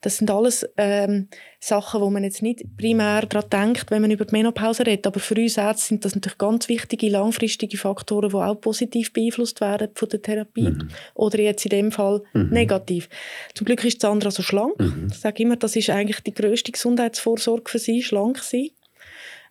das 0.03 0.17
sind 0.17 0.29
alles 0.29 0.67
ähm, 0.75 1.29
Sachen, 1.61 2.01
wo 2.01 2.09
man 2.09 2.25
jetzt 2.25 2.41
nicht 2.41 2.65
primär 2.75 3.25
daran 3.25 3.49
denkt, 3.49 3.89
wenn 3.89 4.01
man 4.01 4.11
über 4.11 4.25
die 4.25 4.33
Menopause 4.33 4.85
redet. 4.85 5.07
Aber 5.07 5.21
für 5.21 5.35
uns 5.35 5.55
Ärzte 5.55 5.87
sind 5.87 6.03
das 6.03 6.13
natürlich 6.13 6.37
ganz 6.37 6.67
wichtige, 6.67 7.09
langfristige 7.09 7.77
Faktoren, 7.77 8.29
die 8.29 8.35
auch 8.35 8.59
positiv 8.59 9.13
beeinflusst 9.13 9.61
werden 9.61 9.91
von 9.93 10.09
der 10.09 10.21
Therapie. 10.21 10.71
Mhm. 10.71 10.89
Oder 11.13 11.39
jetzt 11.39 11.63
in 11.65 11.69
dem 11.69 11.91
Fall 11.93 12.21
mhm. 12.33 12.49
negativ. 12.49 13.07
Zum 13.55 13.63
Glück 13.63 13.85
ist 13.85 14.01
Sandra 14.01 14.29
so 14.29 14.43
schlank. 14.43 14.77
Mhm. 14.77 15.07
Ich 15.09 15.19
sage 15.19 15.41
immer, 15.41 15.55
das 15.55 15.77
ist 15.77 15.89
eigentlich 15.89 16.19
die 16.19 16.33
grösste 16.33 16.73
Gesundheitsvorsorge 16.73 17.71
für 17.71 17.79
sie, 17.79 18.03
schlank 18.03 18.39
sein. 18.39 18.71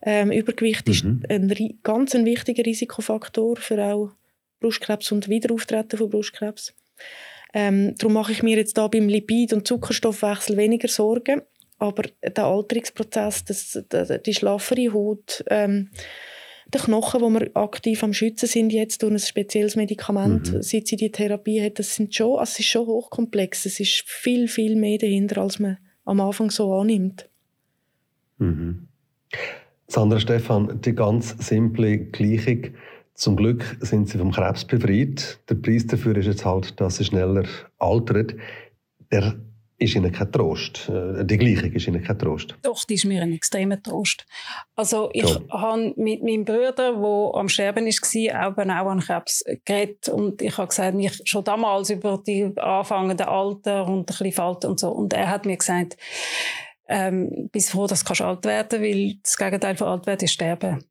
Ähm, 0.03 0.33
Übergewicht 0.33 0.87
ist 0.87 1.05
mhm. 1.05 1.23
ein 1.31 1.79
ganz 1.83 2.15
ein 2.15 2.27
wichtiger 2.27 2.67
Risikofaktor 2.67 3.57
für 3.57 3.83
auch 3.83 4.11
Brustkrebs 4.61 5.13
und 5.13 5.31
Wiederauftreten 5.31 5.99
von 5.99 6.11
Brustkrebs. 6.11 6.75
Ähm, 7.53 7.95
darum 7.99 8.15
mache 8.15 8.33
ich 8.33 8.43
mir 8.43 8.57
jetzt 8.57 8.79
da 8.79 8.89
beim 8.89 9.09
Lipid- 9.09 9.53
und 9.53 9.67
Zuckerstoffwechsel 9.67 10.57
weniger 10.57 10.89
Sorgen. 10.89 11.43
Aber 11.79 12.05
der 12.23 12.45
Alterungsprozess, 12.45 13.45
das, 13.45 13.83
die 14.25 14.35
schlaffere 14.35 14.93
Haut, 14.93 15.45
ähm, 15.49 15.91
der 16.73 16.81
Knochen, 16.81 17.21
wo 17.21 17.29
wir 17.29 17.51
aktiv 17.55 18.03
am 18.03 18.13
Schützen 18.15 18.47
sind 18.47 18.73
jetzt 18.73 19.03
durch 19.03 19.13
ein 19.13 19.19
spezielles 19.19 19.77
Medikament, 19.77 20.53
mhm. 20.53 20.63
seit 20.63 20.87
sie 20.87 20.97
die 20.97 21.11
Therapie 21.11 21.63
hat, 21.63 21.79
das 21.79 21.95
sind 21.97 22.15
schon, 22.15 22.39
also 22.39 22.51
es 22.53 22.59
ist 22.61 22.67
schon 22.67 22.87
hochkomplex. 22.87 23.67
Es 23.67 23.81
ist 23.81 24.05
viel, 24.07 24.49
viel 24.49 24.77
mehr 24.77 24.99
dahinter, 24.99 25.43
als 25.43 25.59
man 25.59 25.79
am 26.05 26.21
Anfang 26.21 26.51
so 26.51 26.73
annimmt. 26.75 27.29
Mhm. 28.39 28.89
Sandra 29.89 30.19
Stefan, 30.19 30.81
die 30.81 30.95
ganz 30.95 31.37
simple 31.47 31.99
Gleichung 31.99 32.69
zum 33.23 33.37
Glück 33.37 33.77
sind 33.81 34.09
sie 34.09 34.19
vom 34.19 34.33
Krebs 34.33 34.65
befreit. 34.65 35.39
Der 35.49 35.55
Preis 35.55 35.87
dafür 35.87 36.17
ist 36.17 36.27
jetzt 36.27 36.45
halt, 36.45 36.81
dass 36.81 36.97
sie 36.97 37.05
schneller 37.05 37.45
altert. 37.79 38.35
Der 39.13 39.37
ist 39.79 39.95
ihnen 39.95 40.11
kein 40.11 40.33
Trost. 40.33 40.89
Äh, 40.89 41.25
die 41.25 41.39
Gleichung 41.39 41.71
ist 41.71 41.87
ihnen 41.87 42.03
kein 42.03 42.19
Trost. 42.19 42.57
Doch, 42.63 42.85
die 42.85 42.95
ist 42.95 43.05
mir 43.05 43.23
ein 43.23 43.33
extremer 43.33 43.81
Trost. 43.81 44.27
Also 44.75 45.09
ich 45.13 45.23
ja. 45.23 45.41
habe 45.51 45.95
mit 45.97 46.25
meinem 46.25 46.45
Bruder, 46.45 46.73
der 46.73 47.35
am 47.35 47.49
Sterben 47.49 47.87
war, 47.87 48.83
auch 48.83 48.91
an 48.91 48.99
Krebs 48.99 49.45
geredet 49.65 50.09
und 50.09 50.43
ich 50.43 50.59
habe 50.59 50.67
gesagt, 50.67 50.97
mich 50.97 51.23
schon 51.25 51.45
damals 51.45 51.91
über 51.91 52.21
die 52.27 52.51
anfangenden 52.57 53.29
Alter 53.29 53.87
und 53.87 54.01
ein 54.01 54.05
bisschen 54.05 54.33
Falten 54.33 54.67
und 54.69 54.81
so. 54.81 54.91
Und 54.91 55.13
er 55.13 55.31
hat 55.31 55.47
mir 55.47 55.57
gesagt, 55.59 55.97
ähm, 56.89 57.49
bist 57.53 57.71
froh, 57.71 57.87
dass 57.87 58.03
du 58.03 58.25
alt 58.25 58.45
werden 58.45 58.69
kannst, 58.69 58.85
weil 58.85 59.15
das 59.23 59.37
Gegenteil 59.37 59.77
von 59.77 59.87
alt 59.87 60.07
werden 60.09 60.25
ist 60.25 60.33
sterben. 60.33 60.85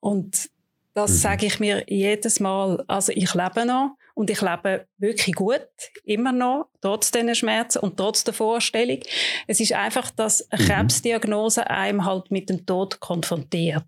Und 0.00 0.50
das 0.98 1.12
mhm. 1.12 1.16
sage 1.16 1.46
ich 1.46 1.60
mir 1.60 1.84
jedes 1.88 2.40
Mal. 2.40 2.84
Also 2.86 3.12
ich 3.12 3.34
lebe 3.34 3.64
noch 3.64 3.96
und 4.14 4.30
ich 4.30 4.40
lebe 4.40 4.86
wirklich 4.98 5.34
gut, 5.34 5.68
immer 6.04 6.32
noch, 6.32 6.68
trotz 6.80 7.10
diesen 7.10 7.34
Schmerzen 7.34 7.78
und 7.78 7.96
trotz 7.96 8.24
der 8.24 8.34
Vorstellung. 8.34 9.00
Es 9.46 9.60
ist 9.60 9.72
einfach, 9.72 10.10
dass 10.10 10.50
eine 10.50 10.62
mhm. 10.62 10.66
Krebsdiagnose 10.66 11.70
einem 11.70 12.04
halt 12.04 12.30
mit 12.30 12.50
dem 12.50 12.66
Tod 12.66 13.00
konfrontiert. 13.00 13.84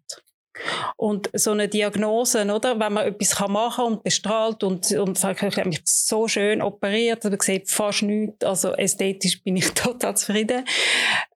Und 0.97 1.31
so 1.33 1.53
eine 1.53 1.69
Diagnose, 1.69 2.45
oder? 2.53 2.79
Wenn 2.79 2.93
man 2.93 3.07
etwas 3.07 3.39
machen 3.49 3.77
kann 3.77 3.93
und 3.93 4.03
bestrahlt 4.03 4.63
und, 4.63 4.91
und 4.93 5.19
sagt, 5.19 5.43
ich 5.43 5.57
habe 5.57 5.69
mich 5.69 5.81
so 5.85 6.29
schön 6.29 6.61
operiert, 6.61 7.25
aber 7.25 7.37
sieht 7.41 7.71
fast 7.71 8.03
nichts, 8.03 8.45
also 8.45 8.73
ästhetisch 8.75 9.43
bin 9.43 9.57
ich 9.57 9.71
total 9.75 10.17
zufrieden. 10.17 10.65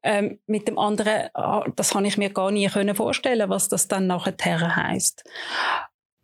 Ähm, 0.03 0.41
mit 0.47 0.69
dem 0.69 0.79
anderen, 0.79 1.29
ah, 1.35 1.65
das 1.77 1.91
kann 1.91 2.05
ich 2.05 2.19
mir 2.19 2.31
gar 2.31 2.51
nie 2.51 2.69
können 2.69 2.95
vorstellen, 2.95 3.49
was 3.49 3.69
das 3.69 3.89
dann 3.89 4.07
nachher 4.07 4.77
heisst. 4.77 5.25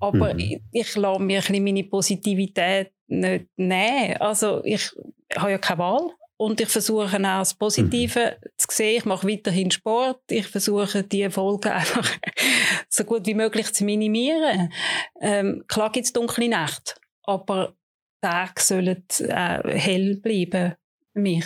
Aber 0.00 0.35
mhm. 0.35 0.40
ich, 0.40 0.61
ich 0.72 0.96
lasse 0.96 1.22
mir 1.22 1.38
ein 1.38 1.46
bisschen 1.46 1.64
meine 1.64 1.85
Positivität 1.85 2.92
nicht 3.07 3.46
nehmen. 3.57 4.16
Also 4.18 4.62
ich 4.64 4.90
habe 5.37 5.53
ja 5.53 5.59
keine 5.59 5.79
Wahl. 5.79 6.11
Und 6.40 6.59
ich 6.59 6.70
versuche 6.70 7.05
auch 7.05 7.22
das 7.22 7.53
Positive 7.53 8.38
mhm. 8.40 8.48
zu 8.57 8.66
sehen. 8.70 8.96
Ich 8.96 9.05
mache 9.05 9.29
weiterhin 9.29 9.70
Sport. 9.70 10.22
Ich 10.31 10.46
versuche, 10.46 11.05
die 11.05 11.29
Folgen 11.29 11.68
einfach 11.70 12.11
so 12.88 13.05
gut 13.05 13.26
wie 13.26 13.35
möglich 13.35 13.70
zu 13.74 13.85
minimieren. 13.85 14.72
Ähm, 15.20 15.62
klar 15.68 15.92
gibt 15.92 16.07
es 16.07 16.14
dunkle 16.14 16.48
Nächte, 16.48 16.94
aber 17.24 17.74
Tage 18.22 18.55
sollen 18.57 19.05
äh, 19.18 19.79
hell 19.79 20.16
bleiben 20.16 20.76
für 21.12 21.20
mich. 21.20 21.44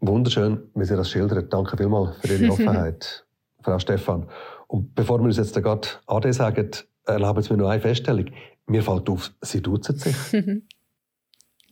Wunderschön, 0.00 0.68
wie 0.74 0.86
Sie 0.86 0.96
das 0.96 1.08
schildern. 1.08 1.48
Danke 1.48 1.76
vielmals 1.76 2.16
für 2.16 2.34
Ihre 2.34 2.52
Offenheit, 2.52 3.24
Frau 3.62 3.78
Stefan. 3.78 4.28
Und 4.66 4.92
bevor 4.96 5.20
wir 5.20 5.26
uns 5.26 5.36
jetzt 5.36 5.54
gerade 5.54 5.86
Ade 6.08 6.32
sagen, 6.32 6.68
erlauben 7.06 7.44
Sie 7.44 7.52
mir 7.52 7.58
noch 7.60 7.68
eine 7.68 7.80
Feststellung. 7.80 8.26
Mir 8.66 8.82
fällt 8.82 9.08
auf, 9.08 9.30
Sie 9.40 9.62
duzen 9.62 9.96
sich. 9.96 10.16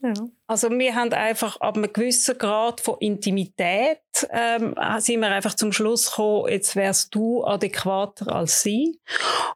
Ja. 0.03 0.15
Also 0.51 0.69
wir 0.69 0.97
haben 0.97 1.13
einfach 1.13 1.61
ab 1.61 1.77
einem 1.77 1.93
gewissen 1.93 2.37
Grad 2.37 2.81
von 2.81 2.97
Intimität 2.99 4.01
ähm, 4.31 4.75
sind 4.99 5.21
wir 5.21 5.31
einfach 5.31 5.55
zum 5.55 5.71
Schluss 5.71 6.11
gekommen, 6.11 6.51
jetzt 6.51 6.75
wärst 6.75 7.15
du 7.15 7.45
adäquater 7.45 8.35
als 8.35 8.63
sie. 8.63 8.99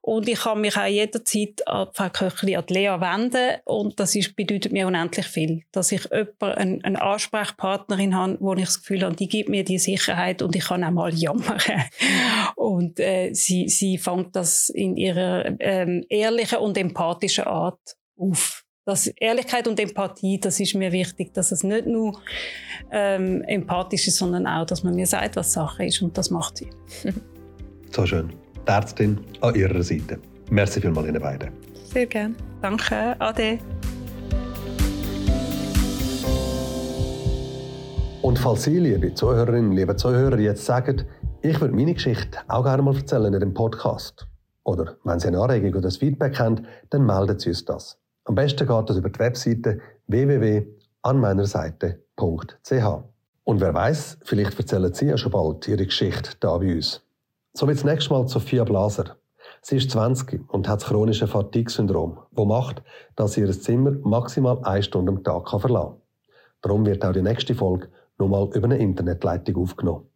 Und 0.03 0.29
ich 0.29 0.39
kann 0.39 0.61
mich 0.61 0.77
auch 0.77 0.87
jederzeit 0.87 1.67
an 1.67 1.89
Frau 1.93 2.11
Köchli, 2.11 2.55
an 2.55 2.67
Lea 2.69 3.01
wenden 3.01 3.57
und 3.65 3.99
das 3.99 4.15
ist, 4.15 4.37
bedeutet 4.37 4.71
mir 4.71 4.87
unendlich 4.87 5.27
viel, 5.27 5.65
dass 5.73 5.91
ich 5.91 6.05
jemanden, 6.13 6.43
eine, 6.43 6.85
eine 6.85 7.03
Ansprechpartnerin 7.03 8.15
habe, 8.15 8.37
wo 8.39 8.55
ich 8.55 8.67
das 8.67 8.79
Gefühl 8.79 9.03
habe, 9.03 9.17
die 9.17 9.27
gibt 9.27 9.49
mir 9.49 9.65
die 9.65 9.81
Sicherheit 9.81 10.43
und 10.43 10.55
ich 10.55 10.67
kann 10.67 10.85
auch 10.85 10.93
mal 10.93 11.13
jammern. 11.13 11.59
und 12.55 13.01
äh, 13.01 13.33
sie, 13.33 13.69
sie 13.69 13.99
fängt 13.99 14.37
das 14.37 14.69
in 14.69 14.97
ihrer 14.97 15.57
ähm, 15.59 16.05
ehrlichen 16.09 16.59
und 16.59 16.79
empathischen 16.79 17.49
Art 17.49 17.81
auf 18.17 18.64
das 18.85 19.07
Ehrlichkeit 19.07 19.67
und 19.67 19.81
Empathie, 19.81 20.39
das 20.39 20.61
ist 20.61 20.75
mir 20.75 20.93
wichtig, 20.93 21.33
dass 21.33 21.53
es 21.53 21.63
nicht 21.63 21.87
nur 21.87 22.21
ähm, 22.91 23.43
empathisch 23.43 24.09
ist, 24.09 24.19
sondern 24.19 24.47
auch, 24.47 24.67
dass 24.67 24.83
man 24.83 24.95
mir 24.95 25.07
sagt, 25.07 25.37
was 25.37 25.53
Sache 25.53 25.87
ist 25.87 26.03
und 26.03 26.17
das 26.19 26.31
macht 26.31 26.59
sie. 26.59 26.69
so 27.91 28.05
schön. 28.05 28.29
Die 28.67 28.71
Ärztin 28.71 29.21
an 29.41 29.55
ihrer 29.55 29.83
Seite. 29.83 30.19
Merci 30.51 30.81
vielmals 30.81 31.09
Ihnen 31.09 31.21
beiden. 31.21 31.51
Sehr 31.93 32.07
gerne. 32.07 32.35
Danke, 32.61 33.17
Ade. 33.19 33.59
Und 38.21 38.39
falls 38.39 38.65
Sie, 38.65 38.79
liebe 38.79 39.15
Zuhörerinnen, 39.15 39.73
liebe 39.73 39.97
Zuhörer, 39.97 40.39
jetzt 40.39 40.65
sagen, 40.65 41.05
ich 41.43 41.61
würde 41.61 41.75
meine 41.75 41.95
Geschichte 41.95 42.39
auch 42.49 42.65
gerne 42.65 42.83
mal 42.83 42.97
erzählen 42.97 43.33
in 43.33 43.41
dem 43.41 43.55
Podcast. 43.55 44.27
Oder 44.65 44.97
wenn 45.05 45.21
Sie 45.21 45.29
eine 45.29 45.41
Anregung 45.41 45.75
oder 45.75 45.89
ein 45.89 45.93
Feedback 45.93 46.39
haben, 46.39 46.67
dann 46.89 47.05
melden 47.05 47.39
Sie 47.39 47.51
uns 47.51 47.65
das. 47.67 47.99
Am 48.35 48.37
besten 48.37 48.67
geht 48.67 48.91
das 48.91 48.97
über 48.97 49.11
die 49.11 49.19
Webseite 49.21 49.81
www.anmeinerseite.ch. 50.09 52.85
Und 53.45 53.61
wer 53.61 53.75
weiß, 53.75 54.19
vielleicht 54.25 54.59
erzählen 54.59 54.93
Sie 54.93 55.07
ja 55.07 55.17
schon 55.17 55.31
bald 55.31 55.69
Ihre 55.69 55.87
Geschichte 55.87 56.31
da 56.41 56.59
bei 56.59 56.75
uns. 56.75 57.01
So 57.53 57.69
wie 57.69 57.75
das 57.75 57.85
nächste 57.85 58.13
Mal 58.13 58.27
Sophia 58.27 58.65
Blaser. 58.65 59.19
Sie 59.63 59.77
ist 59.77 59.93
20 59.93 60.49
und 60.49 60.67
hat 60.67 60.83
das 60.83 60.89
chronische 60.89 61.29
Fatigue-Syndrom, 61.29 62.19
das 62.33 62.45
macht, 62.45 62.83
dass 63.15 63.35
sie 63.35 63.43
ihr 63.43 63.53
Zimmer 63.53 63.93
maximal 64.03 64.59
eine 64.65 64.83
Stunde 64.83 65.13
am 65.13 65.23
Tag 65.23 65.49
verlassen 65.49 65.91
kann. 65.91 66.01
Darum 66.61 66.85
wird 66.87 67.05
auch 67.05 67.13
die 67.13 67.23
nächste 67.23 67.55
Folge 67.55 67.87
nochmal 68.19 68.49
über 68.53 68.65
eine 68.65 68.79
Internetleitung 68.79 69.63
aufgenommen. 69.63 70.09